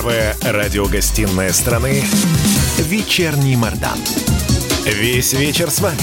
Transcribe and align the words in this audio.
Первая 0.00 0.34
радиогостинная 0.42 1.52
страны 1.52 2.02
«Вечерний 2.78 3.54
Мордан». 3.54 3.98
Весь 4.86 5.34
вечер 5.34 5.68
с 5.70 5.78
вами. 5.80 5.98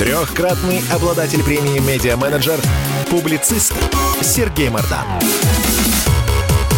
Трехкратный 0.00 0.80
обладатель 0.92 1.44
премии 1.44 1.78
«Медиа-менеджер», 1.78 2.58
публицист 3.10 3.74
Сергей 4.22 4.70
Мордан. 4.70 5.06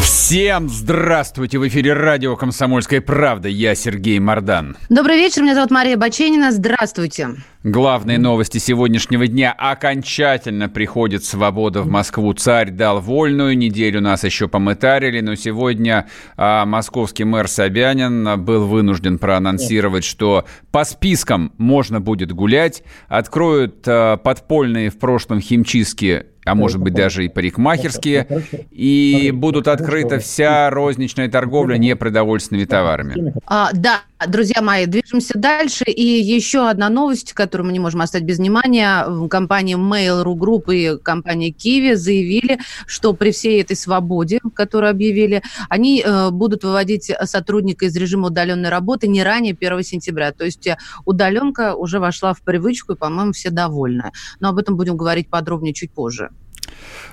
Всем 0.03 0.69
здравствуйте! 0.69 1.59
В 1.59 1.67
эфире 1.67 1.95
радио 1.95 2.37
«Комсомольская 2.37 3.01
правда». 3.01 3.49
Я 3.49 3.75
Сергей 3.75 4.19
Мордан. 4.19 4.77
Добрый 4.91 5.17
вечер, 5.17 5.41
меня 5.41 5.55
зовут 5.55 5.71
Мария 5.71 5.97
Баченина. 5.97 6.53
Здравствуйте. 6.53 7.37
Главные 7.65 8.19
новости 8.19 8.59
сегодняшнего 8.59 9.27
дня. 9.27 9.51
Окончательно 9.57 10.69
приходит 10.69 11.25
свобода 11.25 11.81
в 11.81 11.89
Москву. 11.89 12.35
Царь 12.35 12.71
дал 12.71 13.01
вольную. 13.01 13.57
Неделю 13.57 14.03
нас 14.03 14.23
еще 14.23 14.49
помытарили, 14.49 15.23
но 15.23 15.35
сегодня 15.35 16.07
а, 16.37 16.67
московский 16.67 17.25
мэр 17.25 17.49
Собянин 17.49 18.45
был 18.45 18.67
вынужден 18.67 19.17
проанонсировать, 19.17 20.05
что 20.05 20.45
по 20.73 20.85
спискам 20.85 21.55
можно 21.57 22.03
будет 22.03 22.33
гулять. 22.33 22.83
Откроют 23.09 23.89
а, 23.89 24.19
подпольные 24.19 24.91
в 24.91 24.99
прошлом 24.99 25.41
химчистки 25.41 26.27
а 26.45 26.55
может 26.55 26.81
быть 26.81 26.95
даже 26.95 27.25
и 27.25 27.29
парикмахерские, 27.29 28.27
и 28.71 29.31
будут 29.33 29.69
открыта 29.69 30.19
вся 30.19 30.71
розничная 30.71 31.29
торговля 31.29 31.77
непродовольственными 31.77 32.65
товарами. 32.65 33.35
А, 33.47 33.71
да, 33.73 34.03
друзья 34.27 34.63
мои, 34.63 34.87
движемся 34.87 35.39
дальше. 35.39 35.85
И 35.85 36.03
еще 36.03 36.69
одна 36.69 36.89
новость, 36.89 37.33
которую 37.33 37.67
мы 37.69 37.73
не 37.73 37.79
можем 37.79 38.01
оставить 38.01 38.27
без 38.27 38.39
внимания. 38.39 39.07
Компания 39.29 39.77
Mail.ru 39.77 40.35
Group 40.35 40.75
и 40.75 40.99
компания 40.99 41.51
Kiwi 41.51 41.97
заявили, 41.97 42.59
что 42.87 43.13
при 43.13 43.31
всей 43.31 43.63
этой 43.63 43.77
свободе, 43.77 44.41
которую 44.55 44.91
объявили, 44.91 45.43
они 45.69 46.03
э, 46.05 46.31
будут 46.31 46.65
выводить 46.65 47.11
сотрудника 47.25 47.87
из 47.87 47.97
режима 47.97 48.29
удаленной 48.29 48.69
работы 48.69 49.09
не 49.09 49.23
ранее 49.23 49.57
1 49.59 49.83
сентября. 49.83 50.33
То 50.33 50.45
есть 50.45 50.67
э, 50.67 50.77
удаленка 51.05 51.75
уже 51.75 52.01
вошла 52.01 52.35
в 52.35 52.43
привычку, 52.43 52.93
и, 52.93 52.97
по-моему, 52.97 53.33
все 53.33 53.51
довольны. 53.51 54.13
Но 54.41 54.51
об 54.51 54.59
этом 54.59 54.77
будем 54.77 54.97
говорить 54.97 55.29
подробнее 55.29 55.75
чуть 55.75 55.93
позже. 55.93 56.31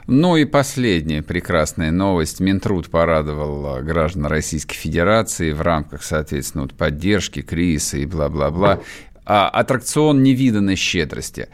Ну 0.07 0.35
и 0.35 0.45
последняя 0.45 1.21
прекрасная 1.21 1.91
новость. 1.91 2.39
Минтруд 2.39 2.89
порадовал 2.89 3.75
а, 3.75 3.81
граждан 3.81 4.25
Российской 4.25 4.75
Федерации 4.75 5.51
в 5.51 5.61
рамках, 5.61 6.03
соответственно, 6.03 6.63
вот 6.63 6.73
поддержки 6.73 7.41
кризиса 7.41 7.97
и 7.97 8.05
бла-бла-бла. 8.05 8.79
А, 9.25 9.49
аттракцион 9.49 10.23
невиданной 10.23 10.75
щедрости. 10.75 11.49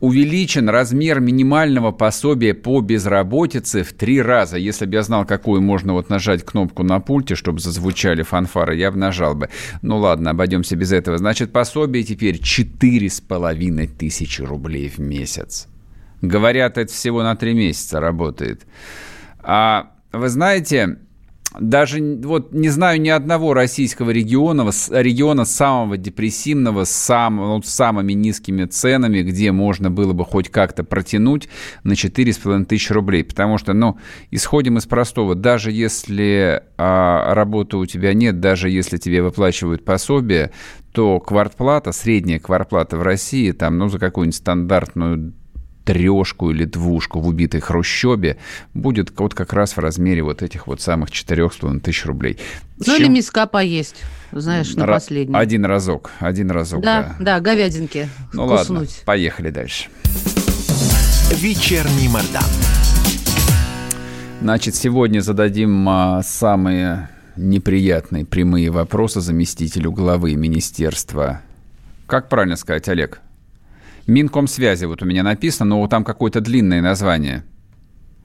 Увеличен 0.00 0.68
размер 0.68 1.20
минимального 1.20 1.92
пособия 1.92 2.52
по 2.52 2.80
безработице 2.80 3.84
в 3.84 3.92
три 3.92 4.20
раза. 4.20 4.58
Если 4.58 4.84
бы 4.86 4.94
я 4.94 5.02
знал, 5.02 5.24
какую 5.24 5.62
можно 5.62 5.92
вот 5.92 6.10
нажать 6.10 6.44
кнопку 6.44 6.82
на 6.82 7.00
пульте, 7.00 7.36
чтобы 7.36 7.60
зазвучали 7.60 8.22
фанфары, 8.22 8.76
я 8.76 8.90
бы 8.90 8.98
нажал 8.98 9.34
бы. 9.34 9.48
Ну 9.82 9.98
ладно, 9.98 10.30
обойдемся 10.30 10.76
без 10.76 10.92
этого. 10.92 11.16
Значит, 11.16 11.52
пособие 11.52 12.02
теперь 12.02 12.38
четыре 12.38 13.08
с 13.08 13.20
половиной 13.20 13.86
тысячи 13.86 14.42
рублей 14.42 14.88
в 14.88 14.98
месяц. 14.98 15.68
Говорят, 16.28 16.78
это 16.78 16.92
всего 16.92 17.22
на 17.22 17.36
три 17.36 17.54
месяца 17.54 18.00
работает. 18.00 18.66
А 19.40 19.90
вы 20.12 20.28
знаете, 20.28 20.98
даже 21.58 22.02
вот 22.24 22.52
не 22.52 22.68
знаю 22.68 23.00
ни 23.00 23.08
одного 23.10 23.54
российского 23.54 24.10
региона, 24.10 24.68
региона 24.90 25.44
самого 25.44 25.96
депрессивного, 25.96 26.84
с, 26.84 26.90
сам, 26.90 27.36
ну, 27.36 27.62
с 27.62 27.68
самыми 27.68 28.12
низкими 28.12 28.64
ценами, 28.64 29.22
где 29.22 29.52
можно 29.52 29.90
было 29.90 30.12
бы 30.12 30.24
хоть 30.24 30.48
как-то 30.48 30.82
протянуть 30.82 31.48
на 31.84 31.92
4,5 31.92 32.64
тысячи 32.64 32.92
рублей. 32.92 33.22
Потому 33.22 33.58
что, 33.58 33.72
ну, 33.72 33.98
исходим 34.32 34.78
из 34.78 34.86
простого. 34.86 35.36
Даже 35.36 35.70
если 35.70 36.64
а, 36.76 37.34
работы 37.34 37.76
у 37.76 37.86
тебя 37.86 38.14
нет, 38.14 38.40
даже 38.40 38.68
если 38.68 38.96
тебе 38.96 39.22
выплачивают 39.22 39.84
пособие, 39.84 40.50
то 40.92 41.20
квартплата, 41.20 41.92
средняя 41.92 42.40
квартплата 42.40 42.96
в 42.96 43.02
России, 43.02 43.52
там, 43.52 43.78
ну, 43.78 43.88
за 43.88 44.00
какую-нибудь 44.00 44.36
стандартную 44.36 45.34
трешку 45.84 46.50
или 46.50 46.64
двушку 46.64 47.20
в 47.20 47.28
убитой 47.28 47.60
хрущебе 47.60 48.38
будет 48.72 49.12
вот 49.18 49.34
как 49.34 49.52
раз 49.52 49.76
в 49.76 49.78
размере 49.80 50.22
вот 50.22 50.42
этих 50.42 50.66
вот 50.66 50.80
самых 50.80 51.10
четырех 51.10 51.52
с 51.52 51.56
половиной 51.56 51.80
тысяч 51.80 52.04
рублей. 52.06 52.38
Ну 52.78 52.84
Чем... 52.84 52.96
или 52.96 53.08
миска 53.08 53.46
поесть, 53.46 53.96
знаешь, 54.32 54.74
на 54.74 54.84
Ра- 54.84 54.94
последний. 54.94 55.36
Один 55.36 55.64
разок, 55.64 56.10
один 56.18 56.50
разок, 56.50 56.82
да. 56.82 57.14
Да, 57.18 57.24
да, 57.38 57.40
говядинки 57.40 58.08
Ну 58.32 58.46
вкуснуть. 58.46 58.78
ладно, 58.88 59.04
поехали 59.04 59.50
дальше. 59.50 59.88
Вечерний 61.32 62.08
Мордан. 62.08 62.42
Значит, 64.40 64.74
сегодня 64.74 65.20
зададим 65.20 65.88
а, 65.88 66.22
самые 66.22 67.08
неприятные 67.36 68.24
прямые 68.24 68.70
вопросы 68.70 69.20
заместителю 69.20 69.90
главы 69.92 70.34
министерства. 70.34 71.40
Как 72.06 72.28
правильно 72.28 72.56
сказать, 72.56 72.88
Олег? 72.88 73.20
Минкомсвязи 74.06 74.84
вот 74.84 75.02
у 75.02 75.06
меня 75.06 75.22
написано, 75.22 75.76
но 75.76 75.86
там 75.88 76.04
какое-то 76.04 76.40
длинное 76.40 76.82
название. 76.82 77.44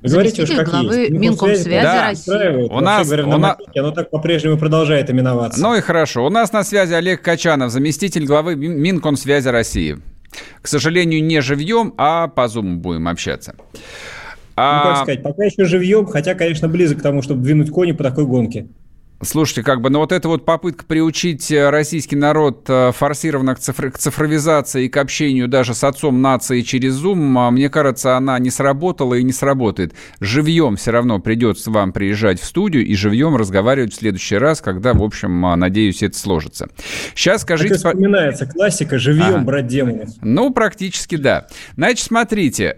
Говорите 0.02 0.44
уж 0.44 0.52
как 0.52 0.70
главы 0.70 0.96
есть. 0.96 1.12
Минкомсвязи 1.12 1.82
да. 1.82 2.08
России. 2.08 2.70
У 2.70 2.80
нас, 2.80 3.06
говоря, 3.06 3.28
у 3.28 3.38
на... 3.38 3.58
оно 3.76 3.92
так 3.92 4.10
по-прежнему 4.10 4.58
продолжает 4.58 5.10
именоваться. 5.10 5.62
Ну 5.62 5.76
и 5.76 5.82
хорошо. 5.82 6.26
У 6.26 6.30
нас 6.30 6.54
на 6.54 6.64
связи 6.64 6.94
Олег 6.94 7.22
Качанов, 7.22 7.72
заместитель 7.72 8.26
главы 8.26 8.56
Минкомсвязи 8.56 9.50
России. 9.50 10.00
К 10.62 10.68
сожалению, 10.68 11.24
не 11.24 11.42
живьем, 11.42 11.94
а 11.98 12.28
по 12.28 12.46
Zoom 12.46 12.76
будем 12.76 13.08
общаться. 13.08 13.56
А... 14.56 14.78
Ну, 14.78 14.90
как 14.90 14.98
сказать, 15.04 15.24
пока 15.24 15.44
еще 15.46 15.66
живьем, 15.66 16.06
хотя, 16.06 16.34
конечно, 16.34 16.68
близок 16.68 17.00
к 17.00 17.02
тому, 17.02 17.22
чтобы 17.22 17.44
двинуть 17.44 17.70
кони 17.70 17.92
по 17.92 18.04
такой 18.04 18.26
гонке. 18.26 18.68
Слушайте, 19.22 19.64
как 19.64 19.82
бы, 19.82 19.90
ну 19.90 20.00
вот 20.00 20.14
эта 20.14 20.30
вот 20.30 20.46
попытка 20.46 20.86
приучить 20.86 21.52
э, 21.52 21.70
российский 21.70 22.16
народ 22.16 22.66
э, 22.70 22.92
форсированно 22.96 23.54
к, 23.54 23.60
цифр, 23.60 23.92
к 23.92 23.98
цифровизации 23.98 24.86
и 24.86 24.90
к 24.90 24.96
общению 24.96 25.50
даже 25.50 25.74
с 25.74 25.84
отцом 25.84 26.22
нации 26.22 26.62
через 26.62 27.04
Zoom, 27.04 27.38
а, 27.38 27.52
мне 27.52 27.70
кажется, 27.70 28.16
она 28.16 28.40
не 28.40 28.50
сработала 28.50 29.16
и 29.16 29.24
не 29.24 29.34
сработает. 29.34 29.94
Живьем 30.22 30.78
все 30.78 30.92
равно 30.92 31.20
придется 31.20 31.70
вам 31.70 31.92
приезжать 31.92 32.40
в 32.40 32.46
студию 32.46 32.86
и 32.86 32.96
живьем 32.96 33.36
разговаривать 33.36 33.94
в 33.94 33.98
следующий 33.98 34.38
раз, 34.38 34.62
когда, 34.62 34.94
в 34.94 35.04
общем, 35.04 35.46
а, 35.46 35.58
надеюсь, 35.58 36.02
это 36.02 36.18
сложится. 36.18 36.70
Сейчас 37.14 37.42
скажите... 37.42 37.74
Это 37.74 37.90
вспоминается 37.90 38.46
классика 38.46 38.98
«Живьем 38.98 39.36
ага. 39.36 39.40
брать 39.40 39.68
демонов». 39.68 40.10
Ну, 40.22 40.52
практически 40.52 41.18
да. 41.18 41.48
Значит, 41.76 42.06
смотрите... 42.06 42.78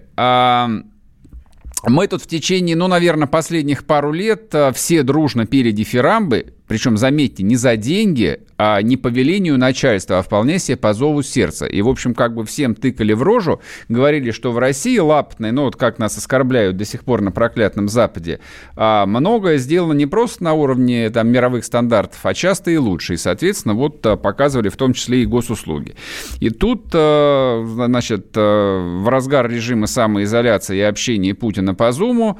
Мы 1.83 2.07
тут 2.07 2.21
в 2.21 2.27
течение, 2.27 2.75
ну, 2.75 2.87
наверное, 2.87 3.27
последних 3.27 3.85
пару 3.85 4.11
лет 4.11 4.53
э, 4.53 4.71
все 4.73 5.03
дружно 5.03 5.45
пели 5.45 5.71
дифирамбы, 5.71 6.53
причем, 6.71 6.95
заметьте, 6.95 7.43
не 7.43 7.57
за 7.57 7.75
деньги, 7.75 8.39
а 8.57 8.81
не 8.81 8.95
по 8.95 9.09
велению 9.09 9.57
начальства, 9.57 10.19
а 10.19 10.21
вполне 10.21 10.57
себе 10.57 10.77
по 10.77 10.93
зову 10.93 11.21
сердца. 11.21 11.65
И, 11.65 11.81
в 11.81 11.89
общем, 11.89 12.13
как 12.13 12.33
бы 12.33 12.45
всем 12.45 12.75
тыкали 12.75 13.11
в 13.11 13.23
рожу, 13.23 13.59
говорили, 13.89 14.31
что 14.31 14.53
в 14.53 14.57
России 14.57 14.97
лапотной, 14.97 15.51
ну 15.51 15.63
вот 15.63 15.75
как 15.75 15.99
нас 15.99 16.17
оскорбляют 16.17 16.77
до 16.77 16.85
сих 16.85 17.03
пор 17.03 17.19
на 17.19 17.33
проклятном 17.33 17.89
Западе, 17.89 18.39
а 18.77 19.05
многое 19.05 19.57
сделано 19.57 19.91
не 19.91 20.05
просто 20.05 20.45
на 20.45 20.53
уровне 20.53 21.09
там, 21.09 21.27
мировых 21.27 21.65
стандартов, 21.65 22.25
а 22.25 22.33
часто 22.33 22.71
и 22.71 22.77
лучше. 22.77 23.15
И, 23.15 23.17
соответственно, 23.17 23.73
вот 23.73 24.05
а, 24.05 24.15
показывали 24.15 24.69
в 24.69 24.77
том 24.77 24.93
числе 24.93 25.23
и 25.23 25.25
госуслуги. 25.25 25.95
И 26.39 26.51
тут, 26.51 26.85
а, 26.93 27.65
значит, 27.65 28.27
в 28.33 29.09
разгар 29.09 29.51
режима 29.51 29.87
самоизоляции 29.87 30.77
и 30.77 30.81
общения 30.83 31.35
Путина 31.35 31.75
по 31.75 31.91
Зуму 31.91 32.39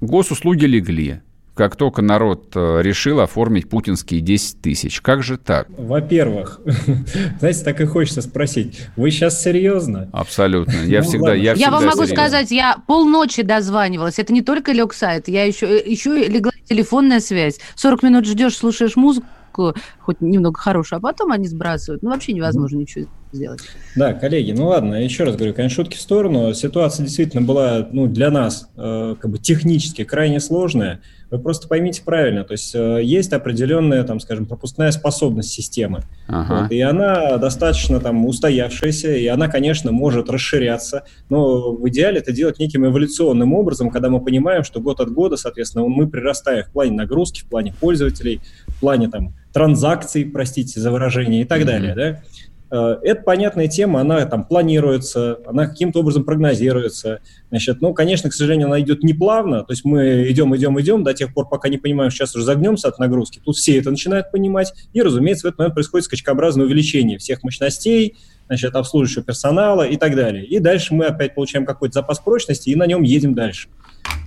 госуслуги 0.00 0.64
легли 0.64 1.20
как 1.54 1.76
только 1.76 2.00
народ 2.00 2.52
э, 2.54 2.80
решил 2.82 3.20
оформить 3.20 3.68
путинские 3.68 4.20
10 4.20 4.62
тысяч. 4.62 5.00
Как 5.00 5.22
же 5.22 5.36
так? 5.36 5.68
Во-первых, 5.68 6.60
знаете, 7.38 7.64
так 7.64 7.80
и 7.80 7.84
хочется 7.84 8.22
спросить, 8.22 8.80
вы 8.96 9.10
сейчас 9.10 9.42
серьезно? 9.42 10.08
Абсолютно. 10.12 10.72
Я 10.84 11.00
ну, 11.02 11.08
всегда 11.08 11.34
Я, 11.34 11.52
я 11.52 11.70
вам 11.70 11.84
могу 11.84 12.06
сказать, 12.06 12.50
я 12.50 12.76
полночи 12.86 13.42
дозванивалась. 13.42 14.18
Это 14.18 14.32
не 14.32 14.42
только 14.42 14.72
лег 14.72 14.94
сайт, 14.94 15.28
я 15.28 15.44
еще, 15.44 15.66
э, 15.66 15.82
еще 15.84 16.26
легла 16.26 16.52
телефонная 16.64 17.20
связь. 17.20 17.60
40 17.76 18.02
минут 18.02 18.26
ждешь, 18.26 18.56
слушаешь 18.56 18.96
музыку, 18.96 19.74
хоть 20.00 20.20
немного 20.20 20.58
хорошую, 20.58 20.98
а 20.98 21.00
потом 21.00 21.32
они 21.32 21.46
сбрасывают. 21.48 22.02
Ну, 22.02 22.10
вообще 22.10 22.32
невозможно 22.32 22.78
ничего 22.78 23.08
сделать. 23.32 23.60
Да, 23.96 24.12
коллеги, 24.12 24.52
ну 24.52 24.66
ладно, 24.66 25.02
еще 25.02 25.24
раз 25.24 25.36
говорю, 25.36 25.54
конечно, 25.54 25.76
шутки 25.76 25.96
в 25.96 26.00
сторону. 26.00 26.52
Ситуация 26.54 27.04
действительно 27.04 27.42
была 27.42 27.88
ну, 27.90 28.06
для 28.06 28.30
нас 28.30 28.68
э, 28.76 29.16
как 29.20 29.30
бы 29.30 29.38
технически 29.38 30.04
крайне 30.04 30.40
сложная. 30.40 31.00
Вы 31.30 31.38
просто 31.38 31.66
поймите 31.66 32.02
правильно, 32.04 32.44
то 32.44 32.52
есть 32.52 32.74
э, 32.74 33.00
есть 33.02 33.32
определенная, 33.32 34.04
там, 34.04 34.20
скажем, 34.20 34.44
пропускная 34.44 34.90
способность 34.90 35.48
системы, 35.48 36.02
ага. 36.28 36.64
вот, 36.64 36.72
и 36.72 36.78
она 36.82 37.38
достаточно 37.38 38.00
там 38.00 38.26
устоявшаяся, 38.26 39.14
и 39.16 39.26
она, 39.28 39.48
конечно, 39.48 39.92
может 39.92 40.28
расширяться, 40.28 41.04
но 41.30 41.72
в 41.72 41.88
идеале 41.88 42.18
это 42.18 42.32
делать 42.32 42.58
неким 42.58 42.84
эволюционным 42.84 43.54
образом, 43.54 43.88
когда 43.88 44.10
мы 44.10 44.22
понимаем, 44.22 44.62
что 44.62 44.80
год 44.80 45.00
от 45.00 45.10
года, 45.10 45.38
соответственно, 45.38 45.86
мы 45.88 46.06
прирастаем 46.06 46.66
в 46.66 46.70
плане 46.70 46.92
нагрузки, 46.92 47.40
в 47.40 47.46
плане 47.46 47.74
пользователей, 47.80 48.42
в 48.66 48.80
плане 48.80 49.08
там 49.08 49.32
транзакций, 49.54 50.26
простите 50.26 50.80
за 50.80 50.90
выражение 50.90 51.42
и 51.42 51.44
так 51.44 51.62
mm-hmm. 51.62 51.64
далее, 51.64 51.94
да. 51.94 52.22
Э, 52.72 52.96
это 53.02 53.22
понятная 53.22 53.68
тема, 53.68 54.00
она 54.00 54.24
там 54.24 54.44
планируется, 54.44 55.38
она 55.46 55.66
каким-то 55.66 56.00
образом 56.00 56.24
прогнозируется. 56.24 57.20
Значит, 57.50 57.82
ну, 57.82 57.92
конечно, 57.92 58.30
к 58.30 58.32
сожалению, 58.32 58.68
она 58.68 58.80
идет 58.80 59.02
не 59.02 59.12
плавно, 59.12 59.62
то 59.62 59.72
есть 59.72 59.84
мы 59.84 60.26
идем, 60.30 60.56
идем, 60.56 60.80
идем 60.80 61.04
до 61.04 61.12
тех 61.12 61.34
пор, 61.34 61.50
пока 61.50 61.68
не 61.68 61.76
понимаем, 61.76 62.10
сейчас 62.10 62.34
уже 62.34 62.46
загнемся 62.46 62.88
от 62.88 62.98
нагрузки. 62.98 63.42
Тут 63.44 63.56
все 63.56 63.78
это 63.78 63.90
начинают 63.90 64.30
понимать, 64.30 64.72
и, 64.94 65.02
разумеется, 65.02 65.46
в 65.46 65.48
этот 65.48 65.58
момент 65.58 65.74
происходит 65.74 66.06
скачкообразное 66.06 66.64
увеличение 66.64 67.18
всех 67.18 67.42
мощностей, 67.42 68.16
значит, 68.46 68.74
обслуживающего 68.74 69.22
персонала 69.22 69.82
и 69.86 69.98
так 69.98 70.16
далее. 70.16 70.46
И 70.46 70.58
дальше 70.58 70.94
мы 70.94 71.04
опять 71.04 71.34
получаем 71.34 71.66
какой-то 71.66 71.92
запас 71.92 72.20
прочности 72.20 72.70
и 72.70 72.74
на 72.74 72.86
нем 72.86 73.02
едем 73.02 73.34
дальше. 73.34 73.68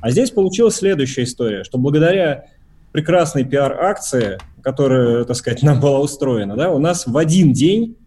А 0.02 0.12
здесь 0.12 0.30
получилась 0.30 0.76
следующая 0.76 1.24
история, 1.24 1.64
что 1.64 1.80
благодаря 1.80 2.46
прекрасной 2.92 3.44
пиар-акции, 3.44 4.38
которая, 4.62 5.24
так 5.24 5.36
сказать, 5.36 5.64
нам 5.64 5.80
была 5.80 6.00
устроена, 6.00 6.56
да, 6.56 6.70
у 6.70 6.78
нас 6.78 7.08
в 7.08 7.18
один 7.18 7.52
день 7.52 7.98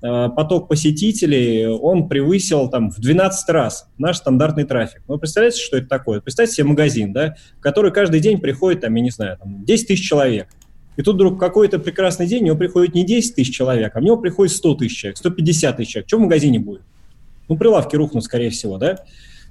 поток 0.00 0.68
посетителей, 0.68 1.66
он 1.66 2.08
превысил 2.08 2.68
там 2.68 2.90
в 2.90 3.00
12 3.00 3.48
раз 3.50 3.88
наш 3.98 4.18
стандартный 4.18 4.64
трафик. 4.64 5.02
Ну, 5.08 5.18
представляете, 5.18 5.60
что 5.60 5.76
это 5.76 5.88
такое? 5.88 6.20
Представьте 6.20 6.56
себе 6.56 6.66
магазин, 6.66 7.12
да, 7.12 7.34
в 7.58 7.60
который 7.60 7.92
каждый 7.92 8.20
день 8.20 8.38
приходит, 8.38 8.82
там, 8.82 8.94
я 8.94 9.02
не 9.02 9.10
знаю, 9.10 9.38
там, 9.38 9.64
10 9.64 9.88
тысяч 9.88 10.08
человек. 10.08 10.48
И 10.98 11.02
тут 11.02 11.14
вдруг 11.14 11.38
какой-то 11.38 11.78
прекрасный 11.78 12.26
день, 12.26 12.42
у 12.42 12.46
него 12.46 12.56
приходит 12.56 12.94
не 12.94 13.04
10 13.04 13.36
тысяч 13.36 13.54
человек, 13.54 13.94
а 13.94 14.00
у 14.00 14.02
него 14.02 14.16
приходит 14.16 14.54
100 14.54 14.74
тысяч 14.74 14.96
человек, 14.98 15.16
150 15.16 15.76
тысяч 15.76 15.90
человек. 15.90 16.08
Что 16.08 16.16
в 16.16 16.20
магазине 16.22 16.58
будет? 16.58 16.82
Ну, 17.48 17.56
прилавки 17.56 17.94
рухнут, 17.94 18.24
скорее 18.24 18.50
всего, 18.50 18.78
да? 18.78 18.98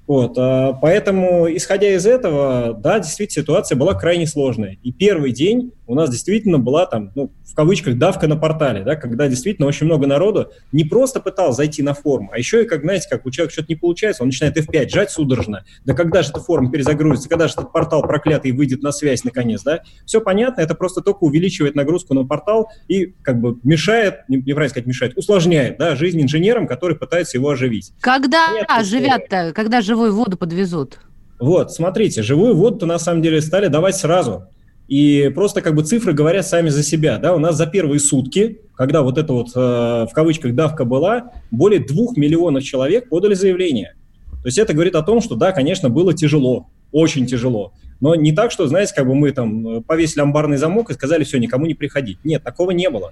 Вот, 0.07 0.37
а, 0.37 0.73
поэтому, 0.73 1.47
исходя 1.53 1.93
из 1.93 2.05
этого, 2.05 2.73
да, 2.73 2.99
действительно, 2.99 3.43
ситуация 3.43 3.77
была 3.77 3.93
крайне 3.93 4.27
сложная. 4.27 4.77
И 4.83 4.91
первый 4.91 5.31
день 5.31 5.71
у 5.87 5.95
нас 5.95 6.09
действительно 6.09 6.59
была 6.59 6.85
там, 6.85 7.11
ну, 7.15 7.31
в 7.43 7.55
кавычках, 7.55 7.97
давка 7.97 8.27
на 8.27 8.35
портале, 8.35 8.83
да, 8.83 8.95
когда 8.95 9.27
действительно 9.27 9.67
очень 9.67 9.85
много 9.85 10.05
народу 10.05 10.51
не 10.71 10.83
просто 10.83 11.19
пытался 11.19 11.57
зайти 11.57 11.81
на 11.81 11.93
форум, 11.93 12.29
а 12.31 12.37
еще 12.37 12.63
и, 12.63 12.65
как, 12.67 12.81
знаете, 12.81 13.07
как 13.09 13.25
у 13.25 13.31
человека 13.31 13.53
что-то 13.53 13.67
не 13.69 13.75
получается, 13.75 14.23
он 14.23 14.27
начинает 14.27 14.57
F5 14.57 14.89
жать 14.89 15.11
судорожно. 15.11 15.63
Да 15.85 15.93
когда 15.93 16.21
же 16.21 16.29
этот 16.29 16.43
форум 16.43 16.71
перезагрузится, 16.71 17.29
когда 17.29 17.47
же 17.47 17.53
этот 17.53 17.71
портал 17.71 18.01
проклятый 18.01 18.51
выйдет 18.51 18.83
на 18.83 18.91
связь 18.91 19.23
наконец, 19.23 19.63
да? 19.63 19.81
Все 20.05 20.21
понятно, 20.21 20.61
это 20.61 20.75
просто 20.75 21.01
только 21.01 21.23
увеличивает 21.23 21.75
нагрузку 21.75 22.13
на 22.13 22.25
портал 22.25 22.69
и 22.87 23.13
как 23.21 23.39
бы 23.39 23.57
мешает, 23.63 24.27
не, 24.27 24.37
неправильно 24.37 24.69
сказать 24.69 24.87
мешает, 24.87 25.17
усложняет, 25.17 25.77
да, 25.77 25.95
жизнь 25.95 26.21
инженерам, 26.21 26.67
которые 26.67 26.97
пытаются 26.97 27.37
его 27.37 27.49
оживить. 27.49 27.93
Когда 28.01 28.49
оживят-то, 28.67 29.53
когда 29.55 29.81
живую 29.81 30.13
воду 30.13 30.37
подвезут? 30.37 30.99
Вот, 31.39 31.71
смотрите, 31.71 32.23
живую 32.23 32.55
воду-то 32.55 32.85
на 32.85 32.97
самом 32.97 33.21
деле 33.21 33.41
стали 33.41 33.67
давать 33.67 33.95
сразу. 33.95 34.47
И 34.87 35.29
просто 35.35 35.61
как 35.61 35.75
бы 35.75 35.83
цифры 35.83 36.13
говорят 36.13 36.47
сами 36.47 36.69
за 36.69 36.81
себя. 36.81 37.17
Да? 37.17 37.35
У 37.35 37.39
нас 37.39 37.57
за 37.57 37.67
первые 37.67 37.99
сутки, 37.99 38.61
когда 38.75 39.01
вот 39.01 39.17
эта 39.17 39.33
вот 39.33 39.49
э, 39.53 39.59
в 39.59 40.09
кавычках 40.13 40.55
давка 40.55 40.85
была, 40.85 41.31
более 41.51 41.79
двух 41.79 42.15
миллионов 42.15 42.63
человек 42.63 43.09
подали 43.09 43.33
заявление. 43.33 43.95
То 44.41 44.47
есть 44.47 44.57
это 44.57 44.73
говорит 44.73 44.95
о 44.95 45.03
том, 45.03 45.19
что 45.19 45.35
да, 45.35 45.51
конечно, 45.51 45.89
было 45.89 46.13
тяжело, 46.13 46.67
очень 46.91 47.25
тяжело. 47.25 47.73
Но 47.99 48.15
не 48.15 48.31
так, 48.31 48.51
что, 48.51 48.67
знаете, 48.67 48.93
как 48.95 49.07
бы 49.07 49.15
мы 49.15 49.31
там 49.31 49.67
э, 49.67 49.81
повесили 49.81 50.21
амбарный 50.21 50.57
замок 50.57 50.89
и 50.89 50.93
сказали, 50.93 51.23
все, 51.23 51.37
никому 51.37 51.65
не 51.65 51.73
приходить. 51.73 52.19
Нет, 52.23 52.43
такого 52.43 52.71
не 52.71 52.89
было. 52.89 53.11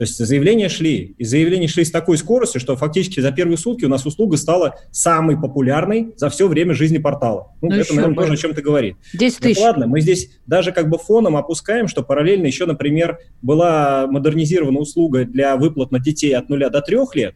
То 0.00 0.04
есть 0.04 0.16
заявления 0.16 0.70
шли, 0.70 1.14
и 1.18 1.24
заявления 1.24 1.68
шли 1.68 1.84
с 1.84 1.90
такой 1.90 2.16
скоростью, 2.16 2.58
что 2.58 2.74
фактически 2.74 3.20
за 3.20 3.32
первые 3.32 3.58
сутки 3.58 3.84
у 3.84 3.88
нас 3.90 4.06
услуга 4.06 4.38
стала 4.38 4.76
самой 4.90 5.38
популярной 5.38 6.14
за 6.16 6.30
все 6.30 6.48
время 6.48 6.72
жизни 6.72 6.96
портала. 6.96 7.52
Ну, 7.60 7.68
ну 7.68 7.74
это, 7.76 7.94
наверное, 7.94 8.16
бы. 8.16 8.22
тоже 8.22 8.32
о 8.32 8.36
чем-то 8.38 8.62
говорит. 8.62 8.96
10 9.12 9.38
тысяч. 9.40 9.58
Ну, 9.58 9.62
ладно, 9.62 9.86
мы 9.86 10.00
здесь 10.00 10.30
даже 10.46 10.72
как 10.72 10.88
бы 10.88 10.96
фоном 10.96 11.36
опускаем, 11.36 11.86
что 11.86 12.02
параллельно 12.02 12.46
еще, 12.46 12.64
например, 12.64 13.18
была 13.42 14.06
модернизирована 14.06 14.78
услуга 14.78 15.26
для 15.26 15.58
выплат 15.58 15.90
на 15.90 16.00
детей 16.00 16.34
от 16.34 16.48
0 16.48 16.70
до 16.70 16.80
3 16.80 16.96
лет, 17.12 17.34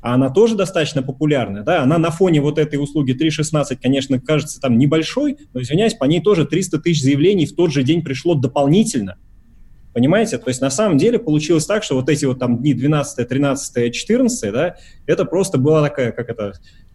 а 0.00 0.14
она 0.14 0.30
тоже 0.30 0.56
достаточно 0.56 1.02
популярная, 1.02 1.62
да, 1.62 1.82
она 1.82 1.98
на 1.98 2.10
фоне 2.10 2.40
вот 2.40 2.58
этой 2.58 2.76
услуги 2.76 3.12
3.16, 3.12 3.76
конечно, 3.82 4.18
кажется 4.18 4.58
там 4.62 4.78
небольшой, 4.78 5.36
но, 5.52 5.60
извиняюсь, 5.60 5.92
по 5.92 6.06
ней 6.06 6.22
тоже 6.22 6.46
300 6.46 6.78
тысяч 6.78 7.02
заявлений 7.02 7.44
в 7.44 7.54
тот 7.54 7.70
же 7.70 7.82
день 7.82 8.02
пришло 8.02 8.34
дополнительно. 8.34 9.18
Понимаете? 9.92 10.38
То 10.38 10.48
есть 10.48 10.60
на 10.60 10.70
самом 10.70 10.96
деле 10.96 11.18
получилось 11.18 11.66
так, 11.66 11.82
что 11.82 11.96
вот 11.96 12.08
эти 12.08 12.24
вот 12.24 12.38
там 12.38 12.58
дни 12.58 12.74
12, 12.74 13.28
13, 13.28 13.94
14, 13.94 14.52
да, 14.52 14.76
это 15.06 15.24
просто 15.24 15.58
была 15.58 15.82
такая, 15.82 16.12
как 16.12 16.30
это, 16.30 16.54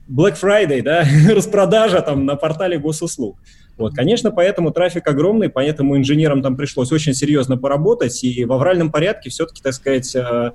Black 0.09 0.38
Friday, 0.41 0.81
да, 0.81 1.05
распродажа 1.35 2.01
там 2.01 2.25
на 2.25 2.35
портале 2.35 2.79
госуслуг. 2.79 3.38
Вот, 3.77 3.94
конечно, 3.94 4.31
поэтому 4.31 4.71
трафик 4.71 5.07
огромный, 5.07 5.49
поэтому 5.49 5.97
инженерам 5.97 6.41
там 6.41 6.55
пришлось 6.55 6.91
очень 6.91 7.13
серьезно 7.13 7.57
поработать, 7.57 8.23
и 8.23 8.44
в 8.45 8.51
авральном 8.53 8.91
порядке 8.91 9.29
все-таки, 9.29 9.61
так 9.61 9.73
сказать, 9.73 10.15
э, 10.15 10.51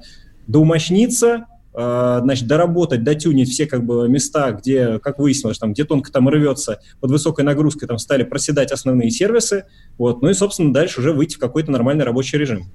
доумощниться, 0.48 1.46
значит, 1.74 2.46
доработать, 2.46 3.02
дотюнить 3.02 3.48
все 3.48 3.66
как 3.66 3.84
бы 3.84 4.08
места, 4.08 4.52
где, 4.52 4.98
как 4.98 5.18
выяснилось, 5.18 5.58
там, 5.58 5.72
где 5.72 5.84
тонко 5.84 6.12
там 6.12 6.28
рвется 6.28 6.80
под 7.00 7.10
высокой 7.10 7.44
нагрузкой, 7.44 7.88
там 7.88 7.98
стали 7.98 8.24
проседать 8.24 8.72
основные 8.72 9.10
сервисы, 9.10 9.64
вот, 9.98 10.22
ну 10.22 10.28
и, 10.28 10.34
собственно, 10.34 10.72
дальше 10.72 11.00
уже 11.00 11.12
выйти 11.12 11.36
в 11.36 11.38
какой-то 11.38 11.70
нормальный 11.70 12.04
рабочий 12.04 12.38
режим. 12.38 12.70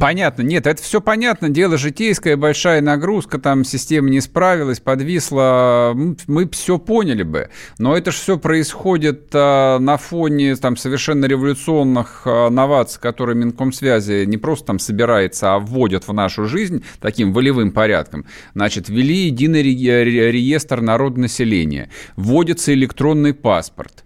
Понятно. 0.00 0.42
Нет, 0.42 0.66
это 0.66 0.82
все 0.82 1.00
понятно. 1.00 1.48
Дело 1.48 1.76
житейское, 1.76 2.36
большая 2.36 2.80
нагрузка, 2.80 3.38
там 3.38 3.64
система 3.64 4.10
не 4.10 4.20
справилась, 4.20 4.80
подвисла. 4.80 5.92
Мы 6.26 6.48
все 6.50 6.78
поняли 6.78 7.22
бы. 7.22 7.50
Но 7.78 7.96
это 7.96 8.10
же 8.10 8.18
все 8.18 8.38
происходит 8.38 9.30
а, 9.32 9.78
на 9.78 9.96
фоне 9.96 10.56
там 10.56 10.76
совершенно 10.76 11.26
революционных 11.26 12.22
а, 12.24 12.50
новаций, 12.50 13.00
которые 13.00 13.36
Минкомсвязи 13.36 14.24
не 14.26 14.36
просто 14.36 14.66
там 14.66 14.78
собирается, 14.78 15.54
а 15.54 15.58
вводят 15.58 16.08
в 16.08 16.12
нашу 16.12 16.46
жизнь 16.46 16.84
таким 17.00 17.32
волевым 17.32 17.72
порядком. 17.72 18.26
Значит, 18.54 18.88
ввели 18.88 19.26
единый 19.26 19.62
ре- 19.62 20.32
реестр 20.32 20.80
народонаселения, 20.80 21.90
вводится 22.16 22.72
электронный 22.72 23.34
паспорт. 23.34 24.04